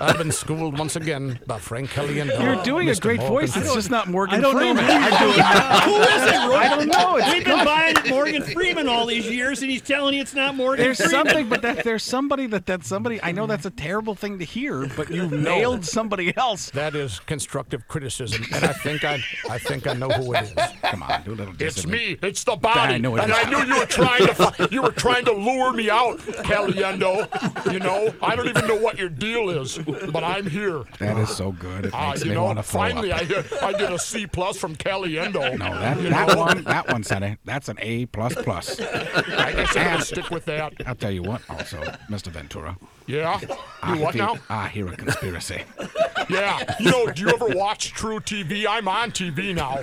[0.00, 3.48] I've been schooled once again by Frank Caliendo You're uh, doing a great Morgan voice.
[3.50, 3.74] It's Freeman.
[3.74, 4.84] just not Morgan I don't Freeman.
[4.84, 5.42] who you're.
[5.82, 6.56] Who is it, Rook?
[6.56, 7.16] I don't know.
[7.16, 10.54] It's We've been buying Morgan Freeman all these years, and he's telling you it's not
[10.54, 11.26] Morgan There's Freeman.
[11.26, 13.18] something, but that there's somebody that that's somebody.
[13.22, 16.70] I know that's a terrible thing to hear, but you nailed somebody else.
[16.70, 20.52] That is constructive criticism, and I think I, I think I know who it is.
[20.82, 22.18] Come on, do a little It's me.
[22.22, 22.94] It's the body.
[22.94, 23.38] I know it and is.
[23.38, 26.20] I knew you were trying to fi- you were trying to lure me out.
[26.42, 27.72] Caliendo.
[27.72, 30.82] You know, I don't even know what your deal is, but I'm here.
[30.98, 31.86] That is so good.
[31.86, 33.12] It makes you know, to finally.
[33.12, 35.58] I get, I get a C plus from Caliendo.
[35.58, 36.36] No, that, that know?
[36.36, 38.80] one, that one, Sonny, that's an A plus plus.
[38.80, 40.72] I guess I'm gonna stick with that.
[40.86, 41.78] I'll tell you what, also,
[42.10, 42.28] Mr.
[42.28, 42.76] Ventura.
[43.06, 43.40] Yeah.
[43.82, 44.40] I You what feel- now?
[44.48, 45.62] I hear a conspiracy.
[46.30, 46.76] Yeah.
[46.78, 48.64] You know, do you ever watch truTV?
[48.66, 49.78] I'm on TV now.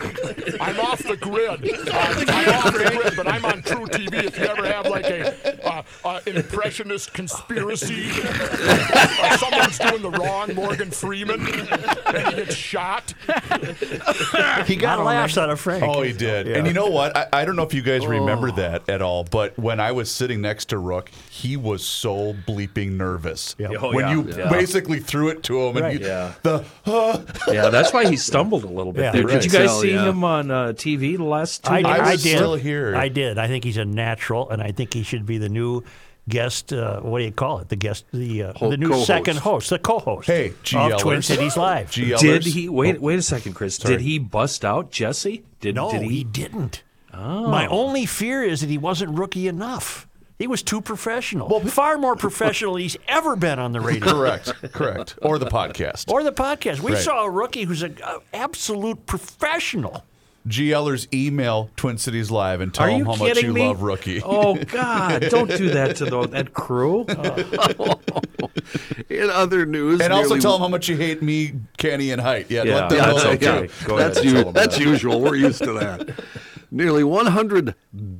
[0.64, 1.70] I'm off the grid.
[1.70, 4.24] Uh, I'm off the grid, but I'm on truTV.
[4.24, 6.20] If you ever have like a uh, uh,
[6.51, 13.13] impressionist conspiracy, or someone's doing the wrong Morgan Freeman, and he gets shot.
[14.65, 15.83] He got laughs out of Frank.
[15.83, 16.47] Oh, he did.
[16.47, 17.15] And you know what?
[17.15, 20.09] I, I don't know if you guys remember that at all, but when I was
[20.11, 23.55] sitting next to Rook, he was so bleeping nervous.
[23.59, 24.11] Oh, when yeah.
[24.11, 24.49] you Yeah.
[24.49, 25.99] basically threw it to him and Right.
[25.99, 26.33] you, Yeah.
[26.43, 29.11] the uh, Yeah, that's why he stumbled a little bit Yeah.
[29.11, 29.23] there.
[29.25, 29.41] Right.
[29.41, 30.09] Did you guys Tell, see yeah.
[30.09, 31.91] him on uh, TV the last two I, days?
[32.01, 32.93] I did.
[32.95, 33.37] I did.
[33.37, 35.83] I think he's a natural, and I think he should be the new
[36.30, 36.71] guest.
[36.71, 37.69] Uh, what do you call it?
[37.69, 39.07] The guest, the uh, Ho- the new co-host.
[39.07, 40.27] second host, the co-host.
[40.27, 41.91] Hey, of Twin Cities Live.
[41.91, 43.01] Did he wait?
[43.01, 43.75] Wait a second, Chris.
[43.75, 43.95] Sorry.
[43.95, 45.43] Did he bust out Jesse?
[45.59, 46.09] Did No, did he?
[46.09, 46.23] he?
[46.23, 46.84] didn't.
[47.13, 47.49] Oh.
[47.49, 50.07] My only fear is that he wasn't rookie enough.
[50.38, 51.49] He was too professional.
[51.49, 54.09] Well, far more professional than he's ever been on the radio.
[54.13, 56.09] correct, correct, or the podcast.
[56.09, 56.80] Or the podcast.
[56.80, 57.01] We Right.
[57.01, 57.97] saw a rookie who's an
[58.34, 60.05] absolute professional.
[60.47, 63.67] GLers email Twin Cities Live and tell Are them how much you me?
[63.67, 64.21] love Rookie.
[64.23, 65.21] Oh God!
[65.29, 67.05] Don't do that to the, that crew.
[69.09, 72.49] In other news, and also tell them how much you hate me, Kenny, and Height.
[72.49, 73.97] Yeah, Yeah, let them yeah, know that's, that yeah, too.
[73.97, 75.21] that's, u- that's usual.
[75.21, 76.19] We're used to that.
[76.71, 77.73] Nearly 100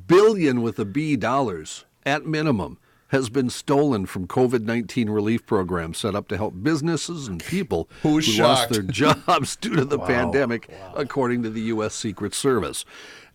[0.06, 2.78] billion with a B dollars at minimum
[3.10, 8.36] has been stolen from COVID-19 relief programs set up to help businesses and people Who's
[8.36, 10.06] who lost their jobs due to the Wow.
[10.06, 11.94] pandemic, according to the U.S.
[11.94, 12.84] Secret Service.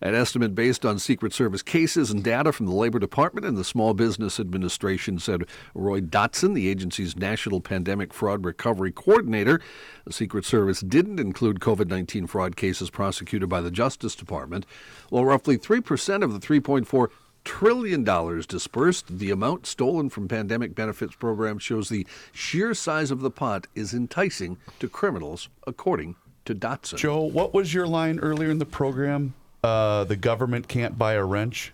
[0.02, 3.64] An estimate based on Secret Service cases and data from the Labor Department and the
[3.64, 9.58] Small Business Administration, said Roy Dotson, the agency's National Pandemic Fraud Recovery Coordinator.
[10.04, 14.66] The Secret Service didn't include COVID 19 fraud cases prosecuted by the Justice Department.
[15.08, 17.08] While roughly 3% of the $3.4
[17.46, 23.20] trillion dollars dispersed, the amount stolen from pandemic benefits programs shows the sheer size of
[23.20, 26.98] the pot is enticing to criminals, according to Dotson.
[26.98, 29.34] Joe, what was your line earlier in the program?
[29.62, 31.72] Uh, the government can't buy a wrench,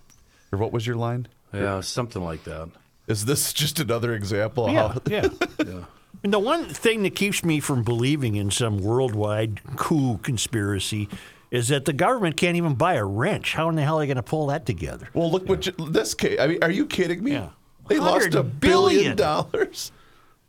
[0.52, 1.26] or what was your line?
[1.52, 2.68] Yeah, something like that.
[3.06, 4.66] Is this just another example?
[4.66, 4.88] Of Yeah,
[5.22, 5.84] how, yeah.
[6.22, 11.08] And the one thing that keeps me from believing in some worldwide coup conspiracy
[11.52, 13.52] is that the government can't even buy a wrench.
[13.54, 15.08] How in the hell are they going to pull that together?
[15.14, 16.40] Well, look what you, this case.
[16.40, 17.32] I mean, are you kidding me?
[17.32, 17.50] Yeah.
[17.88, 19.92] They lost a billion, dollars.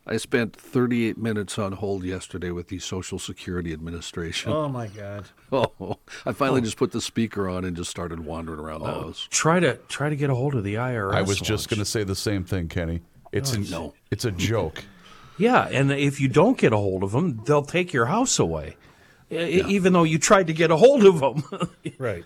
[0.06, 4.50] I spent 38 minutes on hold yesterday with the Social Security Administration.
[4.52, 5.26] Oh my God!
[5.52, 6.64] Oh, I finally Oh.
[6.64, 9.02] just put the speaker on and just started wandering around the oh.
[9.02, 9.28] house.
[9.30, 11.14] Try to try to get a hold of the IRS.
[11.14, 13.02] I was just going to say the same thing, Kenny.
[13.30, 13.94] It's Oh, an, no.
[14.10, 14.84] it's a joke.
[15.38, 18.76] Yeah, and if you don't get a hold of them, they'll take your house away,
[19.34, 21.68] E- even though you tried to get a hold of them.
[21.98, 22.24] right.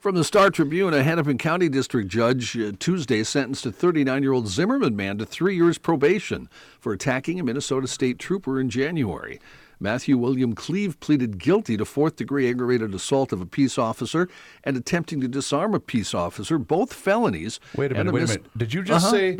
[0.00, 4.32] From the Star Tribune, a Hennepin County District judge uh, Tuesday sentenced a 39 year
[4.32, 6.48] old Zimmerman man to three years probation
[6.80, 9.38] for attacking a Minnesota state trooper in January.
[9.78, 14.28] Matthew William Cleve pleaded guilty to fourth degree aggravated assault of a peace officer
[14.64, 17.58] and attempting to disarm a peace officer, both felonies.
[17.76, 18.12] Wait a and minute.
[18.14, 18.58] Wait a minute.
[18.58, 19.14] Did you just Uh-huh.
[19.16, 19.38] say?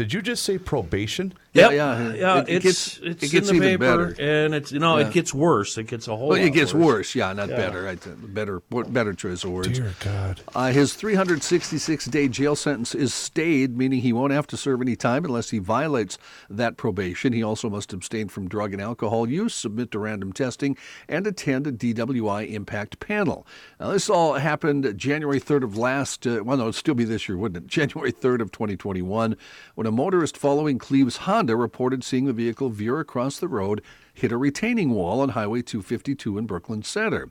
[0.00, 1.34] Did you just say probation?
[1.52, 2.12] Yeah, yeah.
[2.14, 2.38] yeah.
[2.38, 4.22] It- it gets- it's it gets in the even paper, better.
[4.44, 5.08] and it's you know Yeah.
[5.08, 5.76] it gets worse.
[5.76, 6.28] It gets a whole.
[6.28, 6.86] Well, it gets worse.
[6.86, 7.14] worse.
[7.16, 7.56] Yeah, not Yeah.
[7.56, 7.86] better.
[7.86, 9.68] I, better, better choice of words.
[9.78, 10.40] Dear God.
[10.54, 14.96] Uh, his 366 day jail sentence is stayed, meaning he won't have to serve any
[14.96, 16.16] time unless he violates
[16.48, 17.32] that probation.
[17.34, 20.78] He also must abstain from drug and alcohol use, submit to random testing,
[21.08, 23.46] and attend a DWI impact panel.
[23.78, 27.28] Now, this all happened January 3rd of last, uh, well, no, it'd still be this
[27.28, 27.68] year, wouldn't it?
[27.70, 29.36] January 3rd of 2021,
[29.74, 33.82] when a motorist following Cleve's Honda reported seeing the vehicle veer across the road
[34.14, 37.28] hit a retaining wall on Highway 252 in Brooklyn Center.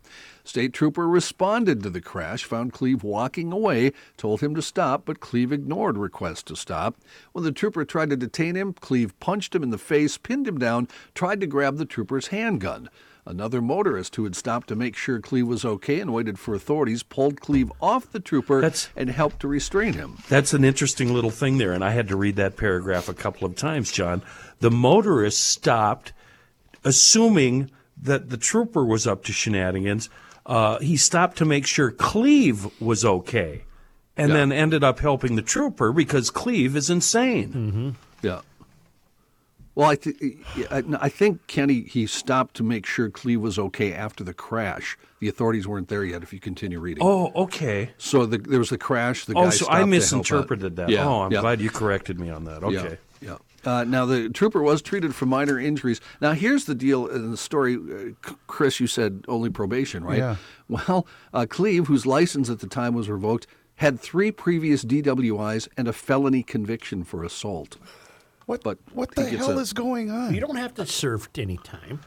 [0.49, 5.19] State trooper responded to the crash, found Cleve walking away, told him to stop, but
[5.19, 6.97] Cleve ignored requests to stop.
[7.33, 10.57] When the trooper tried to detain him, Cleve punched him in the face, pinned him
[10.57, 12.89] down, tried to grab the trooper's handgun.
[13.27, 17.03] Another motorist who had stopped to make sure Cleve was okay and waited for authorities
[17.03, 20.17] pulled Cleve off the trooper and helped to restrain him.
[20.29, 23.45] That's an interesting little thing there, and I had to read that paragraph a couple
[23.45, 24.23] of times, John.
[24.61, 26.11] The motorist stopped,
[26.83, 27.69] assuming
[28.01, 30.09] that the trooper was up to shenanigans.
[30.49, 33.61] Uh, he stopped to make sure Cleve was okay,
[34.17, 34.37] and Yeah.
[34.37, 37.95] then ended up helping the trooper because Cleve is insane.
[38.23, 38.41] Yeah.
[39.75, 40.15] Well, I, th-
[40.71, 44.97] I I think Kenny he stopped to make sure Cleve was okay after the crash.
[45.19, 46.23] The authorities weren't there yet.
[46.23, 47.03] If you continue reading.
[47.05, 47.91] Oh, okay.
[47.99, 49.25] So the, there was the crash.
[49.25, 50.89] The oh, guy so I misinterpreted that.
[50.89, 51.41] Yeah, oh, I'm yeah.
[51.41, 52.63] glad you corrected me on that.
[52.63, 52.97] Okay.
[53.21, 53.29] Yeah.
[53.29, 53.37] yeah.
[53.65, 55.99] Uh, now the trooper was treated for minor injuries.
[56.21, 58.79] Now here's the deal in the story, uh, Chris.
[58.79, 60.19] You said only probation, right?
[60.19, 60.35] Yeah.
[60.67, 63.47] Well, uh, Cleve, whose license at the time was revoked,
[63.77, 67.77] had three previous DWIs and a felony conviction for assault.
[68.45, 68.63] What?
[68.63, 70.33] But What the hell a- is going on?
[70.33, 72.01] You don't have to serve any time.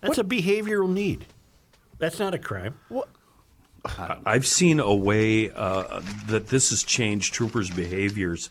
[0.00, 1.26] That's a behavioral need.
[1.98, 2.74] That's not a crime.
[3.84, 8.50] I- I've seen a way uh, that this has changed troopers' behaviors.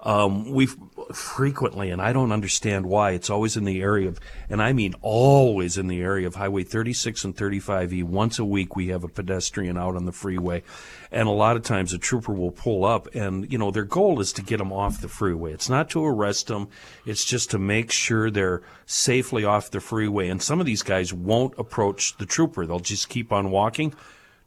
[0.00, 0.68] Um, we
[1.14, 4.94] frequently, and I don't understand why, it's always in the area of, and I mean
[5.00, 8.04] always in the area of Highway 36 and 35E.
[8.04, 10.62] Once a week, we have a pedestrian out on the freeway.
[11.10, 14.20] And a lot of times a trooper will pull up, and, you know, their goal
[14.20, 15.52] is to get them off the freeway.
[15.52, 16.68] It's not to arrest them,
[17.06, 20.28] it's just to make sure they're safely off the freeway.
[20.28, 23.94] And some of these guys won't approach the trooper, they'll just keep on walking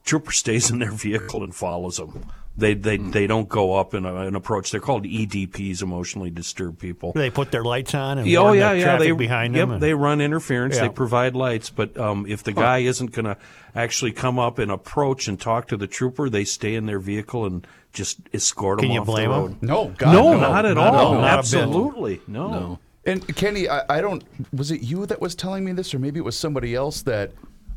[0.04, 2.26] trooper stays in their vehicle and follows them.
[2.62, 4.72] They they, they don't go up and, uh, and approach.
[4.72, 7.12] They're called EDPs, emotionally disturbed people.
[7.14, 8.84] They put their lights on and oh yeah, the yeah.
[8.86, 9.72] traffic They behind yep, them.
[9.74, 10.76] and- they run interference.
[10.76, 10.84] Yeah.
[10.84, 13.36] They provide lights, but um, if the guy isn't going to
[13.76, 17.46] actually come up and approach and talk to the trooper, they stay in their vehicle
[17.46, 19.42] and just escort Can him you off blame the 'em?
[19.42, 19.58] road.
[19.62, 20.40] No, God, no, no.
[20.40, 21.06] not at Not all.
[21.08, 21.14] all.
[21.16, 21.40] Not.
[21.40, 22.80] Absolutely, no.
[23.06, 24.24] And Kenny, I, I don't.
[24.54, 27.32] Was it you that was telling me this, or maybe it was somebody else that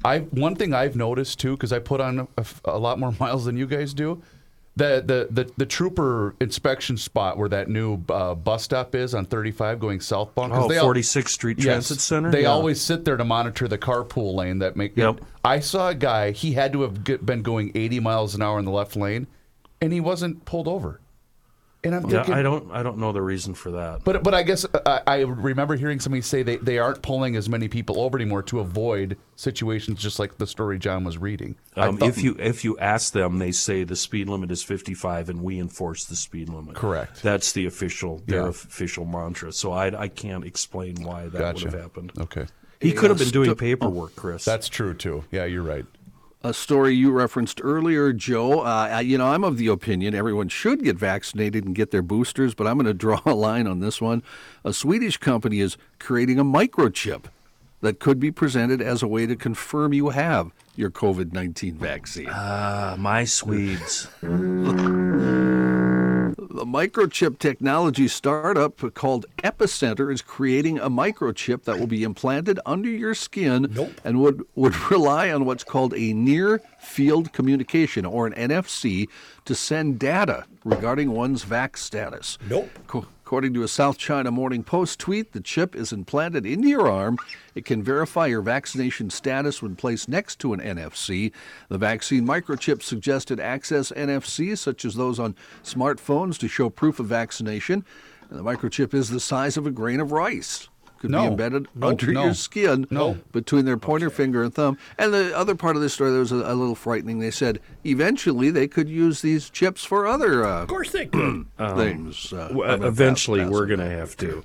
[0.04, 0.18] I?
[0.18, 2.28] One thing I've noticed too, because I put on
[2.66, 4.22] a lot more miles than you guys do.
[4.76, 9.24] The, the the the trooper inspection spot where that new uh, bus stop is on
[9.24, 10.52] 35 going southbound.
[10.52, 11.64] Oh, they al- 46th Street Yes.
[11.66, 12.30] Transit Center?
[12.32, 12.48] They Yeah.
[12.48, 14.58] always sit there to monitor the carpool lane.
[14.58, 14.96] That make.
[14.96, 15.20] Yep.
[15.44, 16.32] I saw a guy.
[16.32, 19.28] He had to have get, been going 80 miles an hour in the left lane,
[19.80, 21.00] and he wasn't pulled over.
[21.84, 24.04] And I'm Yeah, I don't I don't know the reason for that.
[24.04, 27.36] but but I guess uh, I, I remember hearing somebody say they, they aren't pulling
[27.36, 31.56] as many people over anymore to avoid situations just like the story John was reading.
[31.76, 35.28] Um, thought- if you if you ask them, they say the speed limit is 55,
[35.28, 36.74] and we enforce the speed limit.
[36.74, 37.22] Correct.
[37.22, 38.48] That's the official their Yeah.
[38.48, 39.52] official mantra.
[39.52, 41.64] So I I can't explain why that Gotcha.
[41.66, 42.12] would have happened.
[42.18, 42.46] Okay.
[42.80, 44.44] He could have been doing sto- paperwork, Chris.
[44.44, 45.24] That's true too.
[45.30, 45.86] Yeah, you're right.
[46.44, 48.60] A story you referenced earlier, Joe.
[48.60, 52.54] Uh, you know, I'm of the opinion everyone should get vaccinated and get their boosters,
[52.54, 54.22] but I'm going to draw a line on this one.
[54.64, 57.24] A Swedish company is creating a microchip
[57.80, 62.28] that could be presented as a way to confirm you have your COVID 19 vaccine.
[62.30, 64.08] Ah, my Swedes.
[66.54, 72.88] The microchip technology startup called Epicenter is creating a microchip that will be implanted under
[72.88, 73.66] your skin
[74.04, 79.08] and would, would rely on what's called a near field communication or an NFC
[79.46, 82.38] to send data regarding one's vax status.
[82.48, 82.70] Nope.
[82.86, 86.90] Co- According to a South China Morning Post tweet, the chip is implanted into your
[86.90, 87.16] arm.
[87.54, 91.32] It can verify your vaccination status when placed next to an NFC.
[91.70, 97.06] The vaccine microchip suggested access NFC, such as those on smartphones, to show proof of
[97.06, 97.86] vaccination.
[98.28, 100.68] And the microchip is the size of a grain of rice.
[101.04, 101.20] Could No.
[101.24, 102.24] be embedded Nope, under no.
[102.24, 103.18] your skin No.
[103.30, 104.78] between their pointer finger and thumb.
[104.96, 107.18] And the other part of this story that was a, a little frightening.
[107.18, 111.44] They said eventually they could use these chips for other uh, Of course they could.
[111.76, 112.32] things.
[112.32, 114.44] Uh, W- I'm gonna eventually, we're going to have to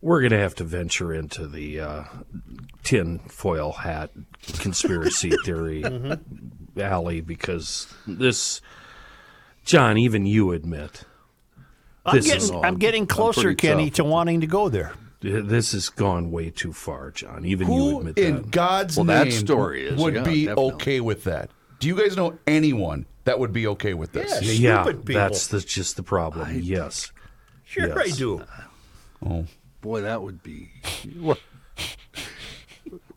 [0.00, 2.04] we're going to have to venture into the uh,
[2.84, 4.10] tin foil hat
[4.60, 5.84] conspiracy theory
[6.78, 8.60] alley because this,
[9.64, 11.02] John, even you admit
[12.06, 13.96] I'm this is getting, I'm getting closer, pretty Kenny, tough.
[13.96, 14.92] to wanting to go there.
[15.20, 17.44] This has gone way too far, John.
[17.44, 18.44] Even you Who admit in that.
[18.44, 20.72] In God's Well, name that story is, would yeah, be definitely.
[20.74, 21.50] okay with that?
[21.78, 24.30] Do you guys know anyone that would be okay with this?
[24.42, 24.58] Yes.
[24.58, 25.20] yeah, stupid people.
[25.22, 26.60] that's the, just the problem.
[26.62, 27.12] yes.
[27.64, 28.16] Sure, I Yes.
[28.16, 28.44] do.
[29.24, 29.46] Oh.
[29.80, 30.70] Boy, that would be.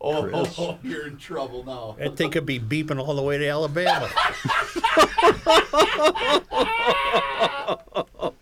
[0.06, 1.96] Oh, oh, oh, you're in trouble now.
[1.98, 4.10] That thing could be beeping all the way to Alabama.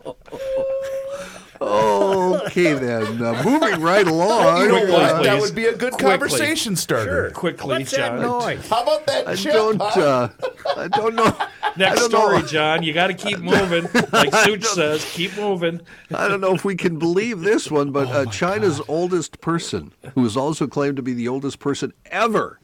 [1.62, 3.22] Okay, then.
[3.22, 4.62] Uh, moving right along.
[4.62, 5.16] You know what?
[5.18, 5.24] please.
[5.26, 6.10] That would be a good Quickly.
[6.10, 7.30] conversation starter.
[7.32, 8.22] Quickly, What's that John.
[8.22, 8.68] noise?
[8.68, 9.54] How about that I chip?
[9.54, 9.80] don't.
[9.82, 10.00] huh?
[10.02, 10.30] Uh,
[10.78, 11.36] I don't know.
[11.78, 12.20] Next don't know.
[12.20, 12.84] story, John.
[12.84, 13.88] You got to keep moving.
[14.12, 15.82] Like Souch says, keep moving.
[16.14, 20.26] I don't know if we can believe this one, but uh, China's oldest person, who
[20.26, 22.60] is also claimed to be the oldest person ever,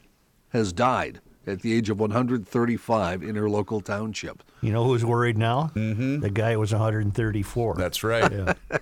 [0.50, 4.44] has died at the age of 135 in her local township.
[4.62, 5.72] You know who's worried now?
[5.76, 6.20] Mm-hmm.
[6.20, 7.76] The guy was 134.
[7.76, 8.32] That's right.
[8.32, 8.54] Yeah.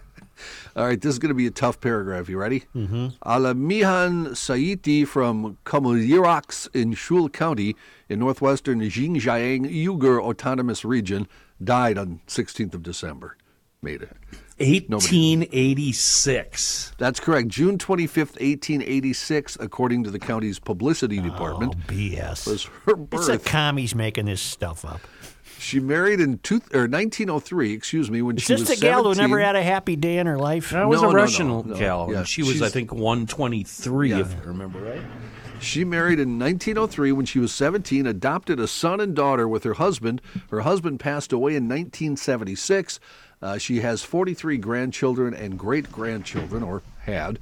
[0.75, 2.27] All right, this is going to be a tough paragraph.
[2.27, 2.65] You ready?
[2.75, 3.07] Mm-hmm.
[3.25, 7.75] Alamihan Saiti from Kamulirak in Shul County
[8.09, 11.27] in northwestern Xinjiang Uyghur Autonomous Region
[11.63, 13.37] died on 16th of December.
[13.81, 14.17] Made it.
[14.57, 16.93] 1886.
[16.97, 17.49] That's correct.
[17.49, 21.75] June 25th, 1886, according to the county's publicity oh, department.
[21.77, 22.47] Oh, BS.
[22.47, 23.43] Was her It's the birth.
[23.45, 25.01] commies making this stuff up.
[25.59, 29.03] She married in two, or 1903, excuse me, when Is she this was the gal
[29.03, 30.69] who never had a happy day in her life?
[30.69, 31.75] That was No, a no, Russian no, no.
[31.75, 32.07] gal.
[32.11, 35.01] Yeah, she was, I think, 123, if I remember right.
[35.59, 39.75] She married in 1903 when she was 17, adopted a son and daughter with her
[39.75, 40.21] husband.
[40.51, 42.99] Her husband passed away in 1976.
[43.41, 47.39] Uh, she has 43 grandchildren and great grandchildren, or had.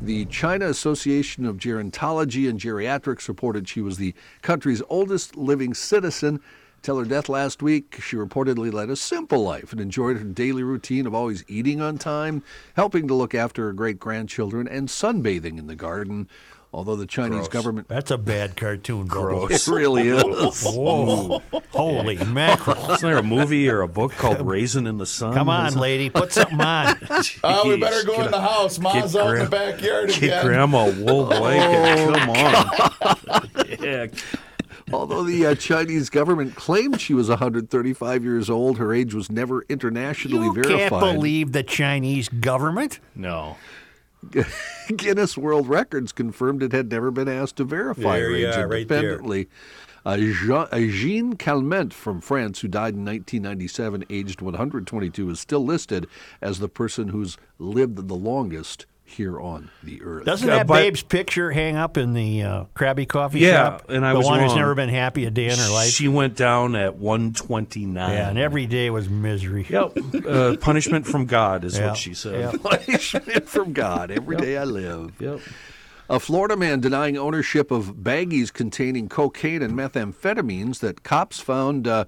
[0.00, 6.40] The China Association of Gerontology and Geriatrics reported she was the country's oldest living citizen.
[6.82, 10.62] Till her death last week, she reportedly led a simple life and enjoyed her daily
[10.62, 12.42] routine of always eating on time,
[12.74, 16.28] helping to look after her great grandchildren, and sunbathing in the garden.
[16.76, 19.50] Although the Chinese government That's a bad cartoon, Bubba.
[19.50, 20.62] it really is.
[20.62, 21.40] Whoa.
[21.70, 22.90] Holy mackerel.
[22.92, 25.32] Isn't there a movie or a book called Raisin in the Sun?
[25.32, 26.10] Come on, lady.
[26.10, 26.98] Put something on.
[27.42, 28.78] Oh, we better go get in the house.
[28.78, 30.44] Mom's get out in the gra- backyard Get again.
[30.44, 32.18] Grandma a wool blanket.
[32.18, 33.48] Come on.
[33.80, 34.06] Yeah.
[34.92, 39.62] Although the uh, Chinese government claimed she was 135 years old, her age was never
[39.68, 40.72] internationally You verified.
[40.82, 43.00] You can't believe the Chinese government.
[43.14, 43.56] No.
[44.96, 48.56] Guinness World Records confirmed it had never been asked to verify There her you age
[48.56, 49.48] right independently.
[50.04, 55.64] Uh, Jean, uh, Jean Calment from France, who died in 1997, aged 122, is still
[55.64, 56.06] listed
[56.40, 60.24] as the person who's lived the longest here on the earth.
[60.26, 63.88] Doesn't Yeah, that but- babe's picture hang up in the uh, Krabby Coffee Yeah, shop?
[63.88, 65.88] and I the was one who's never been happy a day in her life.
[65.90, 68.10] She went down at 129.
[68.12, 69.64] yeah, and every day was misery.
[69.68, 69.96] Yep.
[70.26, 72.40] Uh, punishment from God is Yeah, what she said.
[72.40, 72.58] yeah.
[72.60, 74.10] punishment from God.
[74.10, 75.12] Every day I live.
[75.20, 75.40] Yep.
[76.08, 82.04] A Florida man denying ownership of baggies containing cocaine and methamphetamines that cops found uh,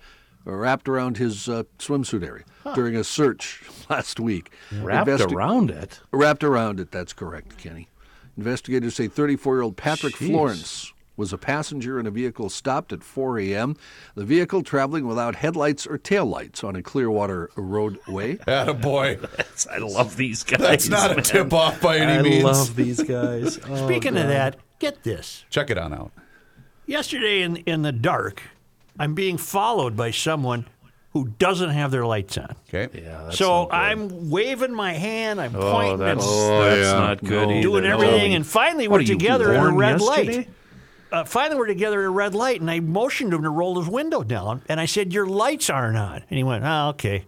[0.57, 2.45] wrapped around his uh, swimsuit area
[2.75, 4.53] during a search last week.
[4.81, 6.01] Wrapped Investi- around it.
[6.11, 7.89] Wrapped around it, that's correct, Kenny.
[8.37, 10.29] Investigators say 34 year old Patrick Jeez.
[10.29, 13.77] Florence was a passenger in a vehicle stopped at 4 a.m.
[14.15, 18.37] The vehicle traveling without headlights or taillights on a Clearwater roadway.
[18.81, 19.19] boy.
[19.71, 20.61] I love these guys.
[20.61, 22.45] That's not a tip off by any I means.
[22.45, 23.59] I love these guys.
[23.69, 25.45] Oh, Speaking of that, get this.
[25.51, 26.13] Check it on out.
[26.87, 28.41] Yesterday in, in the dark,
[28.99, 30.67] I'm being followed by someone
[31.13, 32.55] who doesn't have their lights on.
[32.69, 32.89] Okay.
[33.03, 33.75] Yeah, that's so not good.
[33.77, 37.51] I'm waving my hand, I'm Oh, pointing, that's, and that's not good.
[37.51, 37.63] either.
[37.63, 37.95] doing No.
[37.95, 40.37] everything, and finally What we're together at a red yesterday?
[40.37, 40.49] light.
[41.11, 43.89] Uh, finally, we're together at a red light, and I motioned him to roll his
[43.89, 47.25] window down, and I said, "Your lights aren't on," and he went, "Oh, okay."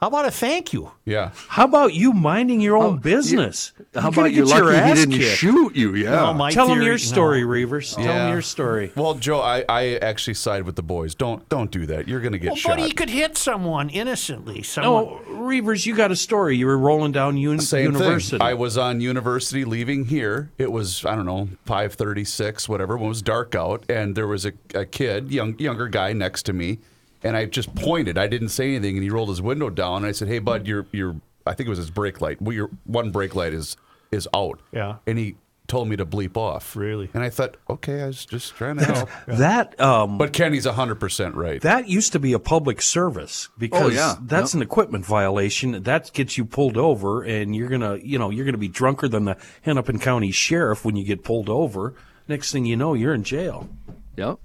[0.00, 0.90] How about a thank you?
[1.04, 1.32] Yeah.
[1.48, 3.72] How about you minding your own oh, business?
[3.94, 5.36] How You're about gonna you're get your lucky he didn't kicked.
[5.36, 5.94] shoot you?
[5.94, 6.10] Yeah.
[6.12, 6.98] No, my Tell them theory- your no.
[6.98, 7.94] story, Reavers.
[7.94, 8.18] Tell Yeah.
[8.20, 8.92] them your story.
[8.96, 11.14] Well, Joe, I, I actually side with the boys.
[11.14, 12.08] Don't don't do that.
[12.08, 12.68] You're going to get Well, shot.
[12.78, 14.62] but he could hit someone innocently.
[14.62, 15.04] Someone.
[15.04, 16.56] No, Reavers, you got a story.
[16.56, 18.38] You were rolling down un- Same university.
[18.38, 18.42] thing.
[18.42, 20.50] I was on university leaving here.
[20.56, 22.96] It was I don't know five thirty six whatever.
[22.96, 26.44] When it was dark out, and there was a, a kid, young younger guy next
[26.44, 26.78] to me,
[27.22, 28.16] and I just pointed.
[28.18, 29.98] I didn't say anything, and he rolled his window down.
[29.98, 31.16] And I said, "Hey, bud, your your
[31.46, 32.40] I think it was his brake light.
[32.42, 33.76] Well, your one brake light is
[34.10, 34.96] is out." Yeah.
[35.06, 35.36] And he
[35.68, 36.74] told me to bleep off.
[36.74, 37.08] Really?
[37.14, 39.08] And I thought, okay, I was just trying to help.
[39.28, 41.60] that um, but Kenny's hundred percent right.
[41.62, 44.16] that used to be a public service because Oh, yeah.
[44.20, 44.58] that's Yep.
[44.58, 45.84] an equipment violation.
[45.84, 49.26] That gets you pulled over, and you're gonna, you know, you're gonna be drunker than
[49.26, 51.94] the Hennepin County sheriff when you get pulled over.
[52.26, 53.68] Next thing you know, you're in jail.
[54.16, 54.40] Yep.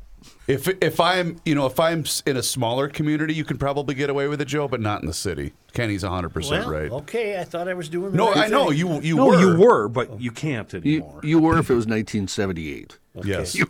[0.48, 4.10] If if I'm you know if I'm in a smaller community, you can probably get
[4.12, 5.54] away with it, Joe, but not in the city.
[5.74, 6.92] Kenny's hundred percent well, right.
[6.92, 7.40] okay.
[7.40, 8.12] I thought I was doing.
[8.12, 8.78] The No, right I know thing.
[8.78, 9.40] you you no, were.
[9.40, 10.18] you were, but oh.
[10.20, 11.20] you can't You, anymore.
[11.24, 13.00] you were if it was 1978.
[13.24, 13.58] Yes.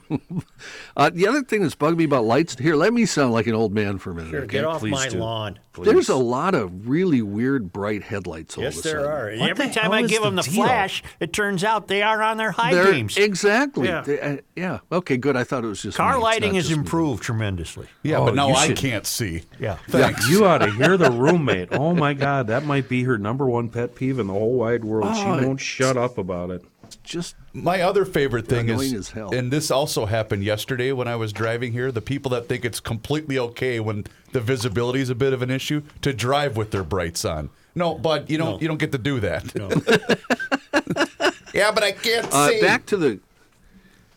[0.97, 3.53] Uh, the other thing that's bugged me about lights here, let me sound like an
[3.53, 4.29] old man for a minute.
[4.29, 4.47] Sure, okay?
[4.47, 5.17] get off please my do.
[5.19, 5.59] lawn.
[5.77, 9.35] There's a lot of really weird bright headlights all Yes, of a there are.
[9.37, 10.53] What every the time I give the them the deal?
[10.63, 13.17] flash, it turns out they are on their high They're- beams.
[13.17, 13.89] Exactly.
[13.89, 14.01] Yeah.
[14.01, 14.79] They- uh, yeah.
[14.89, 15.35] Okay, good.
[15.35, 16.23] I thought it was just Car me.
[16.23, 16.83] Lighting has just me.
[16.83, 17.87] improved tremendously.
[18.03, 19.43] Yeah, Oh, but now I should- can't see.
[19.59, 19.75] Yeah.
[19.89, 20.29] Thanks.
[20.29, 21.73] You ought to hear the roommate.
[21.73, 24.85] Oh my God, that might be her number one pet peeve in the whole wide
[24.85, 25.13] world.
[25.13, 26.63] she Oh, won't shut up about it.
[27.03, 29.33] Just My other favorite thing is, as hell.
[29.33, 31.91] and this also happened yesterday when I was driving here.
[31.91, 35.51] The people that think it's completely okay when the visibility is a bit of an
[35.51, 37.49] issue to drive with their brights on.
[37.75, 38.61] No, but you don't.
[38.61, 39.53] You don't get to do that.
[41.53, 42.61] yeah, but I can't uh, see.
[42.61, 43.19] back to the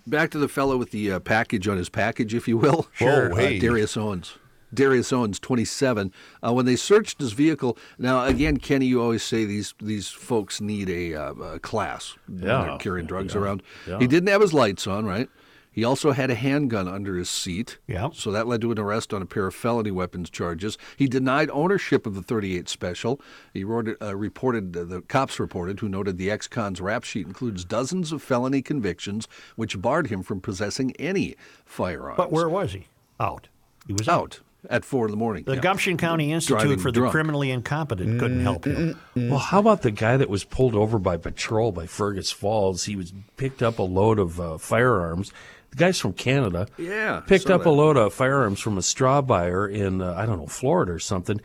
[0.07, 2.89] back to the fellow with the uh, package on his package, if you will.
[2.93, 3.33] Sure.
[3.33, 3.59] Uh, hey.
[3.59, 4.35] Darius Owens.
[4.73, 6.13] Darius Owens, 27.
[6.47, 10.61] Uh, when they searched his vehicle, now again, Kenny, you always say these these folks
[10.61, 12.65] need a, uh, a class Yeah.
[12.67, 13.63] they're carrying drugs around.
[13.87, 13.99] Yeah.
[13.99, 15.29] He didn't have his lights on, right?
[15.71, 17.79] He also had a handgun under his seat.
[17.87, 18.09] Yeah.
[18.13, 20.77] So that led to an arrest on a pair of felony weapons charges.
[20.97, 23.21] He denied ownership of the 38 Special.
[23.55, 27.65] He wrote, uh, reported, uh, the cops reported, who noted the ex-con's rap sheet includes
[27.65, 32.17] dozens of felony convictions, which barred him from possessing any firearms.
[32.17, 32.89] But where was he?
[33.21, 33.47] Out.
[33.87, 35.45] He was out at four in the morning.
[35.45, 35.61] The Yeah.
[35.61, 37.13] Gumption County Institute Driving for the drunk.
[37.13, 38.99] Criminally Incompetent couldn't help him.
[39.15, 42.85] Well, how about the guy that was pulled over by patrol by Fergus Falls?
[42.85, 45.33] He was picked up a load of uh, firearms.
[45.71, 46.67] The guy's from Canada.
[46.79, 47.69] Yeah, picked saw up that.
[47.69, 50.99] a load of firearms from a straw buyer in uh, I don't know Florida or
[50.99, 51.41] something.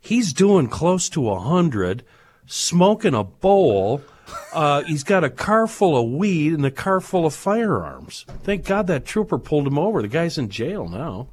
[0.00, 2.04] He's doing close to a hundred,
[2.46, 4.02] smoking a bowl.
[4.52, 8.26] Uh, he's got a car full of weed and a car full of firearms.
[8.42, 10.02] Thank God that trooper pulled him over.
[10.02, 11.28] The guy's in jail now.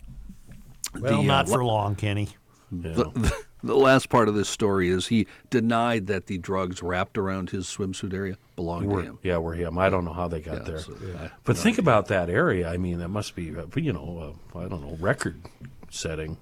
[0.99, 2.29] Well, The, uh, not for long, Kenny.
[2.71, 7.17] The, the, the last part of this story is he denied that the drugs wrapped
[7.17, 9.19] around his swimsuit area belonged Were- to him.
[9.23, 9.77] Yeah, were him.
[9.77, 10.79] I don't know how they got Yeah, there.
[10.79, 12.69] so, I- but no think about that area.
[12.69, 15.41] I mean, that must be, uh, you know, uh, I don't know, record
[15.89, 16.37] setting.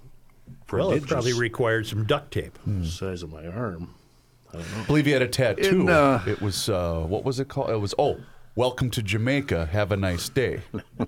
[0.72, 2.58] Well, it probably required some duct tape.
[2.84, 3.94] size of my arm.
[4.50, 4.82] I don't know.
[4.82, 5.82] I believe he had a tattoo.
[5.82, 7.70] In, uh, it was uh, what was it called?
[7.70, 8.20] It was oh,
[8.56, 9.68] welcome to Jamaica.
[9.68, 10.62] Have a nice day.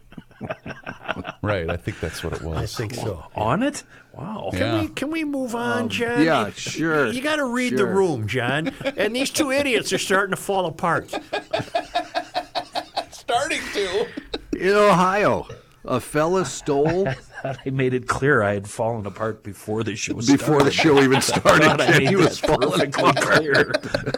[1.41, 2.57] right, I think that's what it was.
[2.57, 3.25] I think so.
[3.35, 3.83] On it?
[4.13, 4.49] Wow.
[4.51, 4.81] Can Yeah.
[4.81, 6.23] we can we move on, um, John?
[6.23, 8.71] yeah, You- sure, You got to read the room, John.
[8.97, 11.13] And these two idiots are starting to fall apart.
[13.11, 14.07] Starting to.
[14.57, 15.47] In Ohio,
[15.83, 17.07] a fella stole
[17.43, 20.27] I made it clear I had fallen apart before the show was.
[20.29, 21.63] before the show even started.
[21.65, 23.21] thought I Ken, made he was falling perfectly apart.
[23.21, 23.71] clear.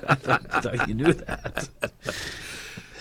[0.07, 0.15] I
[0.61, 1.69] thought you knew that.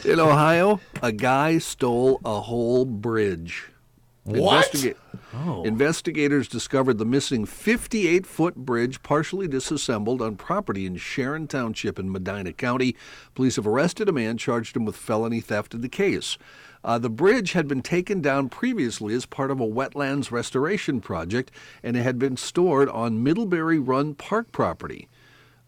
[0.07, 3.65] In Ohio, a guy stole a whole bridge.
[4.25, 4.73] What?
[4.73, 4.95] Investiga-
[5.35, 5.65] Oh.
[5.65, 12.11] Investigators discovered the missing 58 foot bridge partially disassembled on property in Sharon Township in
[12.11, 12.97] Medina County.
[13.35, 16.39] Police have arrested a man, charged him with felony theft in the case.
[16.85, 21.51] Uh, the bridge had been taken down previously as part of a wetlands restoration project,
[21.83, 25.09] and it had been stored on Middlebury Run Park property.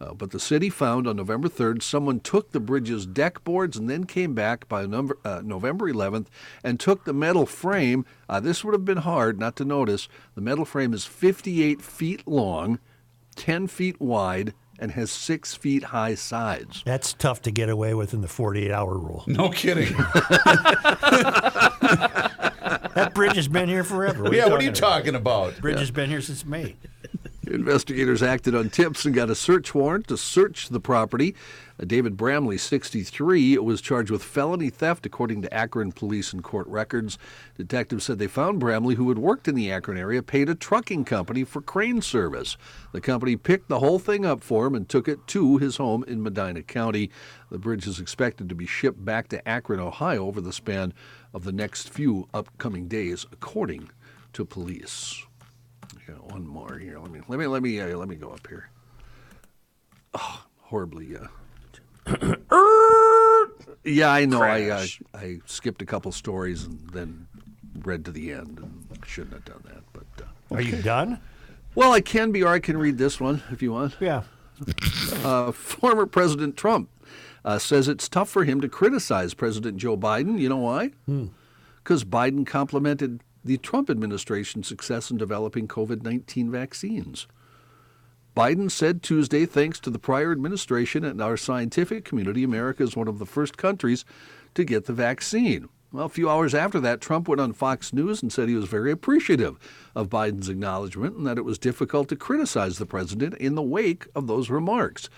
[0.01, 3.91] Uh, but the city found on November 3rd someone took the bridge's deck boards and
[3.91, 6.27] then came back by number, uh, November 11th
[6.63, 8.07] and took the metal frame.
[8.29, 10.09] Uh, this would have been hard not to notice.
[10.35, 12.79] The metal frame is 58 feet long,
[13.37, 16.83] 10 feet wide, and has 6 feet high sides.
[16.87, 19.25] That's tough to get away with in the 48 hour rule.
[19.27, 19.93] No kidding.
[22.99, 24.35] That bridge has been here forever.
[24.35, 24.81] yeah, what are you about?
[24.81, 25.61] talking about?
[25.61, 26.75] Bridge has been here since May.
[27.51, 31.35] Investigators acted on tips and got a search warrant to search the property.
[31.81, 36.67] Uh, David Bramley, 63, was charged with felony theft, according to Akron police and court
[36.67, 37.17] records.
[37.57, 41.07] Detectives said they found Bramley, who had worked in the Akron area, paid a trucking
[41.07, 42.59] company for crane service.
[42.93, 46.05] The company picked the whole thing up for him and took it to his home
[46.05, 47.11] in Medina County.
[47.51, 50.93] The bridge is expected to be shipped back to Akron, Ohio, over the span
[51.33, 53.89] of the next few upcoming days, according
[54.35, 55.25] to police.
[56.09, 56.99] I got one more here.
[56.99, 58.71] Let me let me let me uh, let me go up here.
[60.15, 61.17] Oh, horribly.
[61.17, 61.27] Uh...
[63.85, 64.43] yeah, I know.
[64.43, 67.29] I uh, I skipped a couple stories and then
[67.81, 69.83] read to the end and shouldn't have done that.
[69.93, 71.21] But uh, Are you done?
[71.75, 73.97] well, I can be, or I can read this one if you want.
[74.01, 74.23] Yeah.
[75.25, 76.89] Uh, former President Trump
[77.45, 80.39] uh, says it's tough for him to criticize President Joe Biden.
[80.39, 80.93] You know why?
[81.83, 87.27] Because Biden complimented the Trump administration's success in developing COVID 19 vaccines.
[88.37, 93.09] Biden said Tuesday, thanks to the prior administration and our scientific community, America is one
[93.09, 94.05] of the first countries
[94.55, 95.71] to get the vaccine.
[95.91, 98.69] Well, a few hours after that, Trump went on Fox News and said he was
[98.69, 99.59] very appreciative
[99.95, 104.07] of Biden's acknowledgement and that it was difficult to criticize the president in the wake
[104.15, 105.09] of those remarks.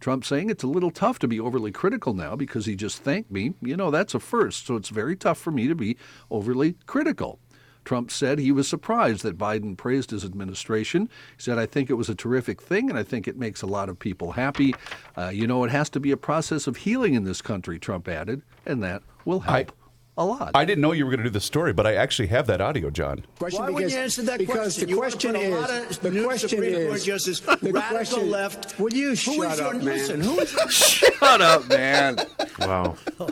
[0.00, 3.30] Trump saying it's a little tough to be overly critical now because he just thanked
[3.30, 3.54] me.
[3.62, 5.96] You know, that's a first, so it's very tough for me to be
[6.30, 7.38] overly critical.
[7.86, 11.08] Trump said he was surprised that Biden praised his administration.
[11.36, 13.66] He said, I think it was a terrific thing, and I think it makes a
[13.66, 14.74] lot of people happy.
[15.16, 18.08] Uh, you know, it has to be a process of healing in this country, Trump
[18.08, 19.72] added, and that will help
[20.18, 20.50] a lot.
[20.54, 22.60] I didn't know you were going to do the story, but I actually have that
[22.60, 23.24] audio, John.
[23.38, 24.84] Question Why because, wouldn't you answer that because question?
[24.84, 27.04] the You wanna question put a is lot of the new question Supreme Court is
[27.04, 28.78] justice, the radical question, left.
[28.80, 29.84] Will you shut is your, up, man?
[29.84, 32.18] listen, who is Shut up, man.
[32.58, 32.96] Wow.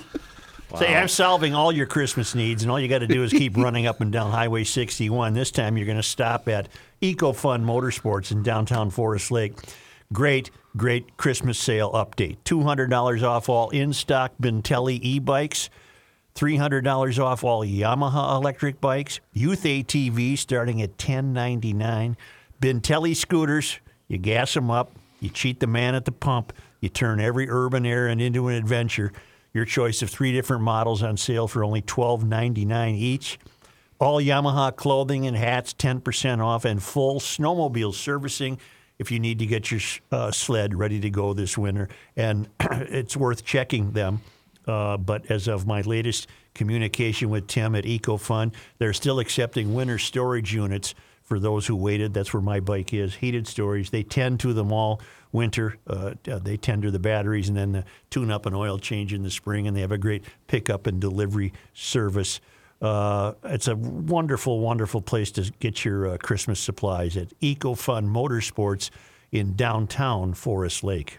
[0.76, 3.56] Say, I'm solving all your Christmas needs, and all you got to do is keep
[3.56, 5.34] running up and down Highway 61.
[5.34, 6.68] This time you're going to stop at
[7.01, 9.55] EcoFun Motorsports in downtown Forest Lake.
[10.12, 12.38] Great, great Christmas sale update.
[12.44, 15.70] $200 off all in stock Bintelli e bikes,
[16.34, 22.16] $300 off all Yamaha electric bikes, Youth ATV starting at $10.99,
[22.60, 23.78] Bintelli scooters.
[24.09, 27.86] You gas them up, you cheat the man at the pump, you turn every urban
[27.86, 29.12] errand into an adventure.
[29.55, 33.39] Your choice of three different models on sale for only $12.99 each.
[34.01, 38.59] All Yamaha clothing and hats 10% off and full snowmobile servicing
[38.98, 41.89] if you need to get your uh, sled ready to go this winter.
[42.16, 44.22] And it's worth checking them.
[44.66, 49.98] Uh, but as of my latest communication with Tim at EcoFun, they're still accepting winter
[49.98, 50.94] storage units
[51.24, 52.14] for those who waited.
[52.14, 53.16] That's where my bike is.
[53.16, 53.90] Heated storage.
[53.90, 55.01] They tend to them all
[55.32, 55.76] winter.
[55.86, 59.30] Uh, they tender the batteries and then the tune up and oil change in the
[59.30, 59.66] spring.
[59.66, 62.40] And they have a great pickup and delivery service.
[62.80, 68.90] Uh, it's a wonderful, wonderful place to get your uh, Christmas supplies at EcoFun Motorsports
[69.32, 71.18] in downtown Forest Lake.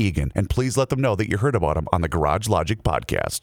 [0.00, 0.32] Eagan.
[0.34, 3.42] And please let them know that you heard about them on the Garage Logic podcast.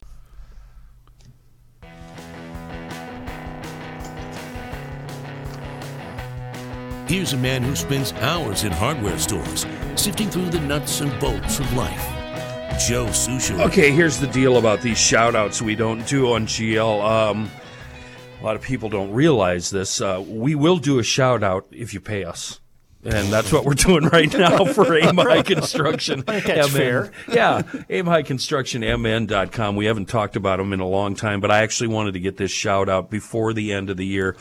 [7.08, 9.64] Here's a man who spends hours in hardware stores
[9.96, 12.06] sifting through the nuts and bolts of life.
[12.86, 13.66] Joe Soucheray.
[13.66, 17.02] Okay, here's the deal about these shout outs we don't do on GL.
[17.02, 17.50] Um,
[18.40, 20.00] a lot of people don't realize this.
[20.00, 22.60] Uh, we will do a shout out if you pay us.
[23.04, 26.24] And that's what we're doing right now for Aim High Construction.
[26.26, 26.78] That's MN.
[26.78, 27.12] fair.
[27.28, 29.76] Yeah, Aim High Construction, MN.com.
[29.76, 32.36] We haven't talked about them in a long time, but I actually wanted to get
[32.36, 34.36] this shout out before the end of the year.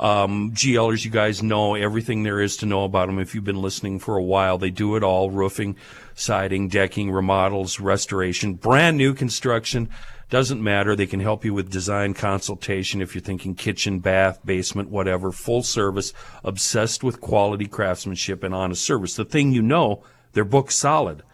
[0.00, 3.60] Um, GLers, you guys know everything there is to know about them if you've been
[3.60, 4.56] listening for a while.
[4.58, 5.76] They do it all roofing,
[6.14, 9.90] siding, decking, remodels, restoration, brand new construction.
[10.30, 10.94] Doesn't matter.
[10.94, 15.32] They can help you with design consultation if you're thinking kitchen, bath, basement, whatever.
[15.32, 16.12] Full service,
[16.44, 19.16] obsessed with quality craftsmanship and honest service.
[19.16, 21.24] The thing you know, they're booked solid.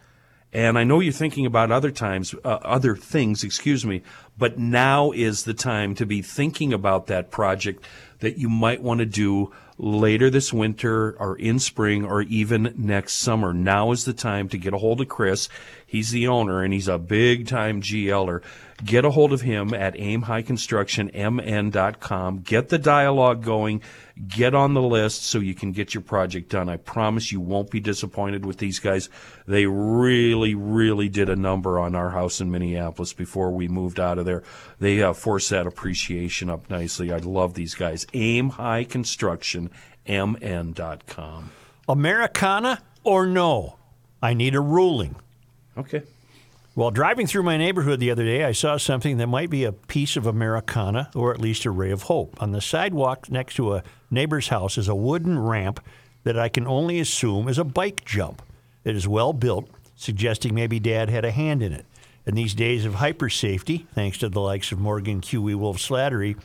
[0.50, 4.02] And I know you're thinking about other times, uh, other things, excuse me,
[4.38, 7.84] but now is the time to be thinking about that project
[8.20, 13.14] that you might want to do later this winter or in spring or even next
[13.14, 13.52] summer.
[13.52, 15.50] Now is the time to get a hold of Chris.
[15.86, 18.42] He's the owner and he's a big time GLer.
[18.84, 22.38] Get a hold of him at aimhighconstructionmn.com.
[22.40, 23.80] Get the dialogue going.
[24.28, 26.68] Get on the list so you can get your project done.
[26.68, 29.08] I promise you won't be disappointed with these guys.
[29.46, 34.18] They really, really did a number on our house in Minneapolis before we moved out
[34.18, 34.42] of there.
[34.78, 37.10] They uh, forced that appreciation up nicely.
[37.10, 38.06] I love these guys.
[38.12, 39.70] Aim High Construction,
[40.06, 41.50] mn.com.
[41.88, 43.76] Americana or no?
[44.22, 45.16] I need a ruling.
[45.78, 46.02] Okay.
[46.76, 49.72] While driving through my neighborhood the other day, I saw something that might be a
[49.72, 52.36] piece of Americana or at least a ray of hope.
[52.38, 55.80] On the sidewalk next to a neighbor's house is a wooden ramp
[56.24, 58.42] that I can only assume is a bike jump.
[58.84, 61.86] It is well built, suggesting maybe Dad had a hand in it.
[62.26, 65.54] In these days of hyper safety, thanks to the likes of Morgan Q.E.
[65.54, 66.36] Wolf Slattery,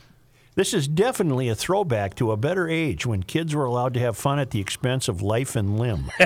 [0.54, 4.16] this is definitely a throwback to a better age when kids were allowed to have
[4.16, 6.10] fun at the expense of life and limb.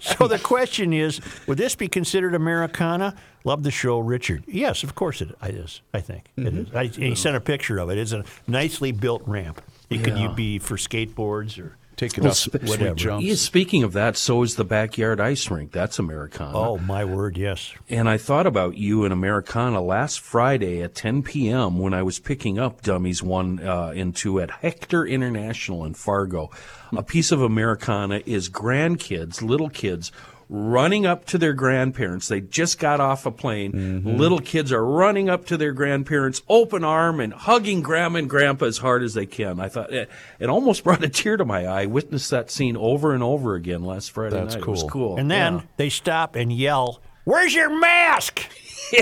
[0.00, 3.14] so the question is, would this be considered Americana?
[3.44, 4.42] Love the show, Richard.
[4.48, 5.80] Yes, of course it is.
[5.94, 6.58] I think it mm-hmm.
[6.58, 6.74] is.
[6.74, 7.98] I, he sent a picture of it.
[7.98, 9.62] It's a nicely built ramp.
[9.88, 10.32] It could Yeah.
[10.32, 13.24] be for skateboards or taking Well, up sp- sweet jumps.
[13.24, 15.72] Yeah, speaking of that, so is the backyard ice rink.
[15.72, 16.56] That's Americana.
[16.56, 17.72] Oh, my word, yes.
[17.88, 21.78] And I thought about you in Americana last Friday at 10 p.m.
[21.78, 26.50] when I was picking up Dummies 1 uh, and 2 at Hector International in Fargo.
[26.96, 30.12] A piece of Americana is grandkids, little kids,
[30.48, 32.28] running up to their grandparents.
[32.28, 33.72] They just got off a plane.
[33.72, 34.16] Mm-hmm.
[34.16, 38.66] Little kids are running up to their grandparents, open arm, and hugging grandma and grandpa
[38.66, 39.58] as hard as they can.
[39.58, 40.08] I thought it,
[40.38, 41.86] it almost brought a tear to my eye.
[41.86, 44.62] Witnessed that scene over and over again last Friday That's night.
[44.62, 44.90] It was cool.
[44.90, 45.16] cool.
[45.18, 45.62] And then Yeah.
[45.78, 48.40] they stop and yell, Where's your mask?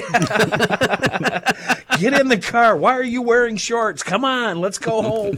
[1.99, 2.75] Get in the car.
[2.77, 4.03] Why are you wearing shorts?
[4.03, 5.37] Come on, let's go home.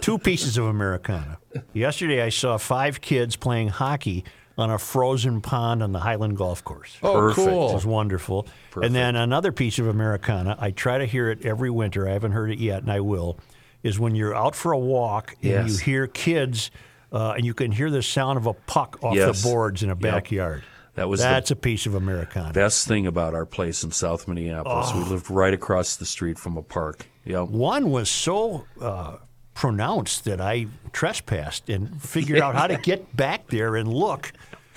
[0.00, 1.38] Two pieces of Americana.
[1.72, 4.24] Yesterday, I saw five kids playing hockey
[4.58, 6.96] on a frozen pond on the Highland Golf Course.
[7.02, 7.48] Oh, Perfect.
[7.48, 7.70] cool.
[7.70, 8.46] It was wonderful.
[8.80, 12.08] And then another piece of Americana, I try to hear it every winter.
[12.08, 13.38] I haven't heard it yet, and I will,
[13.82, 15.68] is when you're out for a walk and Yes.
[15.72, 16.70] you hear kids,
[17.12, 19.42] uh, and you can hear the sound of a puck off Yes.
[19.42, 20.00] the boards in a Yep.
[20.00, 20.62] backyard.
[20.94, 22.54] That was the- That's a piece of Americana.
[22.54, 26.56] Best thing about our place in South Minneapolis, we lived right across the street from
[26.56, 27.06] a park.
[27.26, 27.48] Yep.
[27.48, 29.16] One was so uh,
[29.56, 34.32] pronounced that I trespassed and figured out how to get back there and look.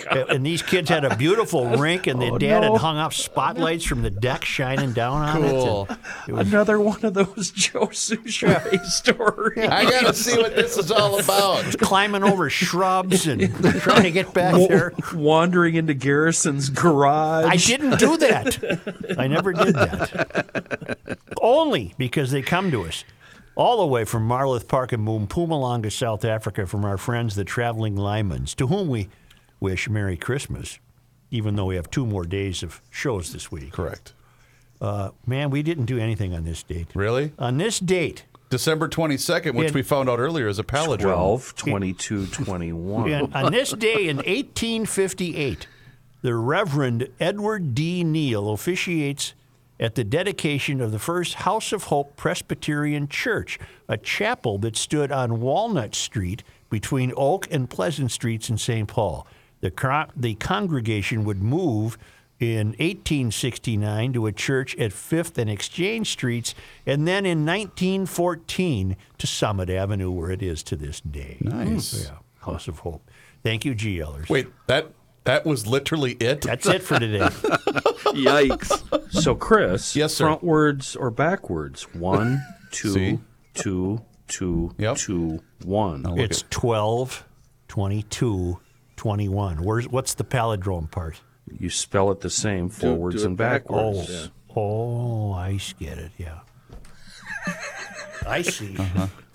[0.09, 2.71] And these kids had a beautiful rink, and their Oh, dad no.
[2.71, 5.87] had hung up spotlights from the deck shining down on Cool.
[5.89, 5.89] it.
[5.89, 5.99] and
[6.29, 9.67] it was- Another one of those Joe Soucheray stories.
[9.67, 11.77] I gotta see what this is all about.
[11.79, 14.93] climbing over shrubs and trying to get back there.
[15.13, 17.47] Wandering into Garrison's garage.
[17.47, 19.15] I didn't do that.
[19.19, 21.17] I never did that.
[21.41, 23.03] Only because they come to us
[23.59, 27.95] all the way from Marloth Park in Mpumalanga, South Africa, from our friends, the Traveling
[27.95, 29.09] Lymans, to whom we
[29.59, 30.79] wish Merry Christmas,
[31.29, 33.73] even though we have two more days of shows this week.
[33.73, 34.13] Correct.
[34.79, 36.87] Uh, man, we didn't do anything on this date.
[36.95, 37.33] Really?
[37.37, 41.01] On this date, December 22nd, which In- we found out earlier is a palindrome.
[41.01, 43.11] 12, 22, 21.
[43.11, 45.67] And on this day in 1858,
[46.21, 48.05] the Reverend Edward D.
[48.05, 49.33] Neill officiates
[49.79, 53.57] at the dedication of the first House of Hope Presbyterian Church,
[53.87, 58.87] a chapel that stood on Walnut Street between Oak and Pleasant Streets in St.
[58.87, 59.25] Paul.
[59.61, 61.97] The, cro- the congregation would move
[62.39, 69.27] in 1869 to a church at 5th and Exchange Streets, and then in 1914 to
[69.27, 71.37] Summit Avenue, where it is to this day.
[71.41, 72.05] Nice.
[72.05, 73.09] Yeah, House of Hope.
[73.43, 74.29] Thank you, GLers.
[74.29, 74.91] Wait, that
[75.29, 76.41] that was literally it.
[76.41, 77.19] That's it for today.
[78.15, 79.11] Yikes.
[79.13, 80.25] So, Chris, Yes, sir.
[80.25, 81.83] frontwards or backwards?
[81.93, 82.41] One,
[82.71, 82.89] See?
[82.91, 83.21] two,
[83.53, 84.97] two, two, Yep.
[84.97, 86.01] two, one.
[86.01, 87.23] look it's 12,
[87.67, 88.59] 22,
[88.95, 89.63] 21.
[89.63, 91.21] Where's, what's the palindrome part?
[91.59, 93.99] You spell it the same, forwards do it and backwards.
[93.99, 94.31] backwards.
[94.55, 96.39] Oh, I get it, yeah.
[98.27, 98.75] I see.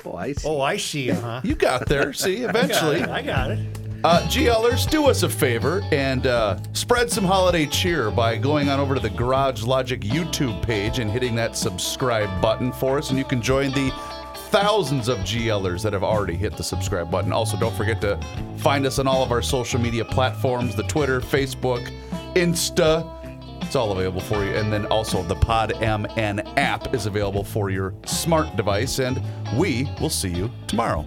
[0.05, 0.49] Oh, I see.
[0.49, 1.41] Oh, I see, uh-huh.
[1.45, 2.13] You got there.
[2.13, 3.03] See, eventually.
[3.03, 3.59] I got it.
[4.05, 8.79] Uh, GLers, do us a favor and uh, spread some holiday cheer by going on
[8.79, 13.09] over to the Garage Logic YouTube page and hitting that subscribe button for us.
[13.09, 13.91] And you can join the
[14.51, 17.33] thousands of GLers that have already hit the subscribe button.
[17.33, 18.21] Also, don't forget to
[18.59, 21.91] find us on all of our social media platforms the Twitter, Facebook,
[22.35, 23.11] Insta.
[23.63, 24.51] It's all available for you.
[24.51, 28.99] And then also the Pod MN app is available for your smart device.
[28.99, 29.23] And
[29.57, 31.07] we will see you tomorrow.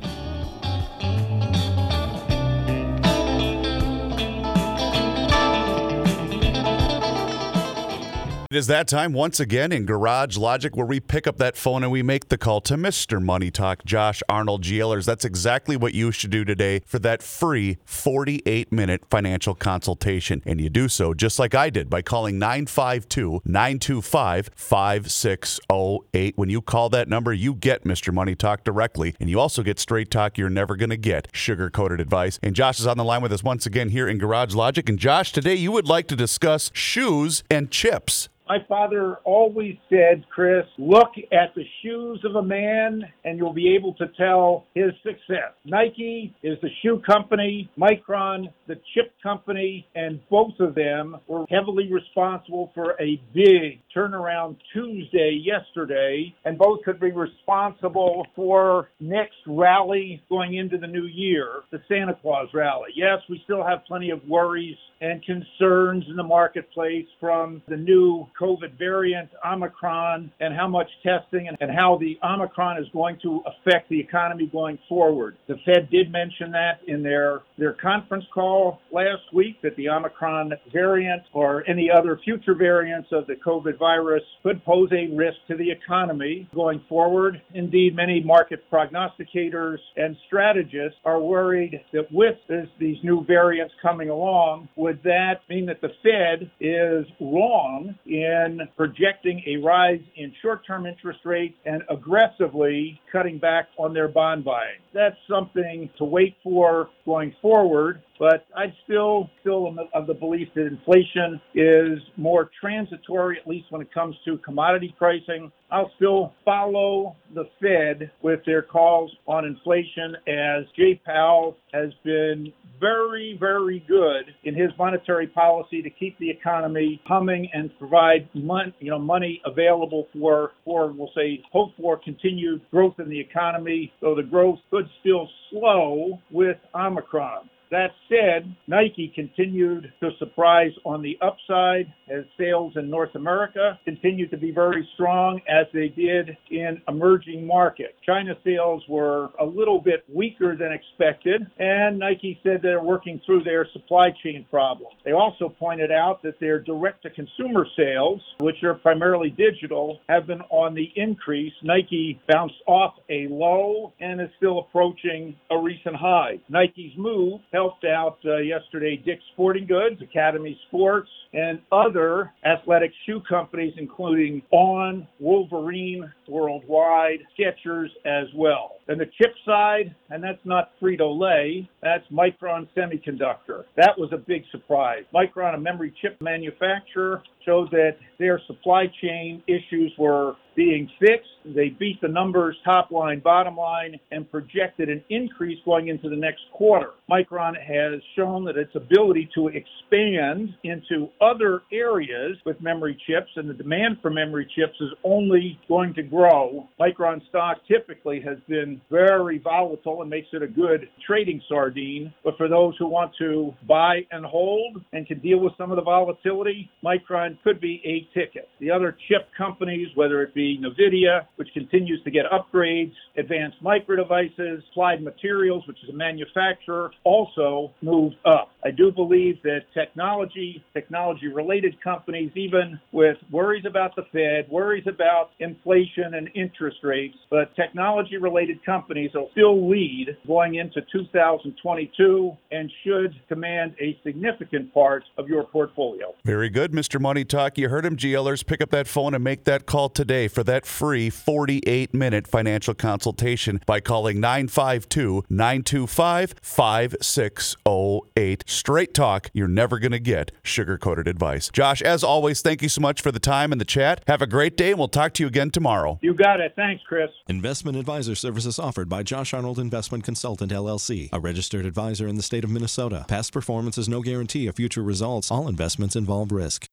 [8.49, 11.83] It is that time once again in Garage Logic where we pick up that phone
[11.83, 13.21] and we make the call to Mr.
[13.21, 15.03] Money Talk, Josh Arnold GLers.
[15.03, 20.41] That's exactly what you should do today for that free 48 minute financial consultation.
[20.45, 26.37] And you do so just like I did by calling 952 925 5608.
[26.37, 28.13] When you call that number, you get Mr.
[28.13, 29.13] Money Talk directly.
[29.19, 32.39] And you also get straight talk you're never going to get, sugar coated advice.
[32.41, 34.87] And Josh is on the line with us once again here in Garage Logic.
[34.87, 38.29] And Josh, today you would like to discuss shoes and chips.
[38.47, 43.75] My father always said, Chris, look at the shoes of a man and you'll be
[43.75, 45.51] able to tell his success.
[45.65, 51.91] Nike is the shoe company, Micron, the chip company, and both of them were heavily
[51.91, 60.21] responsible for a big turnaround Tuesday yesterday, and both could be responsible for next rally
[60.29, 62.91] going into the new year, the Santa Claus rally.
[62.95, 68.25] Yes, we still have plenty of worries and concerns in the marketplace from the new
[68.39, 73.41] COVID variant, Omicron, and how much testing and, and how the Omicron is going to
[73.45, 75.37] affect the economy going forward.
[75.47, 80.53] The Fed did mention that in their, their conference call last week that the Omicron
[80.71, 85.55] variant or any other future variants of the COVID virus could pose a risk to
[85.55, 87.41] the economy going forward.
[87.53, 94.09] Indeed, many market prognosticators and strategists are worried that with this, these new variants coming
[94.09, 98.26] along, would that mean that the Fed is wrong in
[98.75, 104.79] projecting a rise in short-term interest rates and aggressively cutting back on their bond buying?
[104.93, 108.01] That's something to wait for going forward.
[108.19, 113.81] But I still still of the belief that inflation is more transitory, at least when
[113.81, 115.51] it comes to commodity pricing.
[115.69, 122.53] I'll still follow the Fed with their calls on inflation as Jay Powell has been
[122.79, 128.73] very, very good in his monetary policy to keep the economy humming and provide mon-
[128.79, 133.91] you know, money available for, for, we'll say, hope for continued growth in the economy,
[134.01, 137.49] though the growth could still slow with Omicron.
[137.69, 144.31] That said, Nike continued to surprise on the upside as sales in North America continued
[144.31, 147.93] to be very strong as they did in emerging markets.
[148.05, 153.43] China sales were a little bit weaker than expected, and Nike said they're working through
[153.43, 154.93] their supply chain problems.
[155.03, 160.27] They also pointed out that their direct to consumer sales, which are primarily digital, have
[160.27, 161.53] been on the increase.
[161.63, 166.39] Nike bounced off a low and is still approaching a recent high.
[166.49, 173.19] Nike's move helped out uh, yesterday Dick's Sporting Goods, Academy Sports, and other athletic shoe
[173.27, 178.76] companies, including On, Wolverine, Worldwide, Skechers as well.
[178.87, 183.65] And the chip side, and that's not Frito Lay, that's Micron Semiconductor.
[183.75, 185.03] That was a big surprise.
[185.13, 191.29] Micron, a memory chip manufacturer, showed that their supply chain issues were being fixed.
[191.45, 196.15] They beat the numbers top line, bottom line, and projected an increase going into the
[196.15, 196.91] next quarter.
[197.09, 203.49] Micron has shown that its ability to expand into other areas with memory chips and
[203.49, 206.67] the demand for memory chips is only going to grow.
[206.79, 212.13] Micron stock typically has been very volatile and makes it a good trading sardine.
[212.23, 215.75] But for those who want to buy and hold and can deal with some of
[215.75, 218.47] the volatility, Micron could be a ticket.
[218.59, 223.95] The other chip companies, whether it be NVIDIA, which continues to get upgrades, Advanced Micro
[223.95, 228.49] Devices, Applied Materials, which is a manufacturer, also moved up.
[228.63, 234.85] I do believe that technology, technology related companies, even with worries about the Fed, worries
[234.87, 242.37] about inflation and interest rates, but technology related companies will still lead going into 2022
[242.51, 246.13] and should command a significant part of your portfolio.
[246.25, 246.99] Very good, Mr.
[246.99, 247.57] Money Talk.
[247.57, 248.45] You heard him, GLers.
[248.45, 252.73] Pick up that phone and make that call today for that free 48 minute financial
[252.73, 258.43] consultation by calling 952 925 5608.
[258.45, 259.29] Straight talk.
[259.33, 261.49] You're never going to get sugar coated advice.
[261.53, 264.03] Josh, as always, thank you so much for the time and the chat.
[264.07, 265.99] Have a great day, and we'll talk to you again tomorrow.
[266.01, 266.53] You got it.
[266.57, 267.09] Thanks, Chris.
[267.29, 272.23] Investment advisor services offered by Josh Arnold Investment Consultant LLC, a registered advisor in the
[272.23, 273.05] state of Minnesota.
[273.07, 275.31] Past performance is no guarantee of future results.
[275.31, 276.67] All investments involve risk.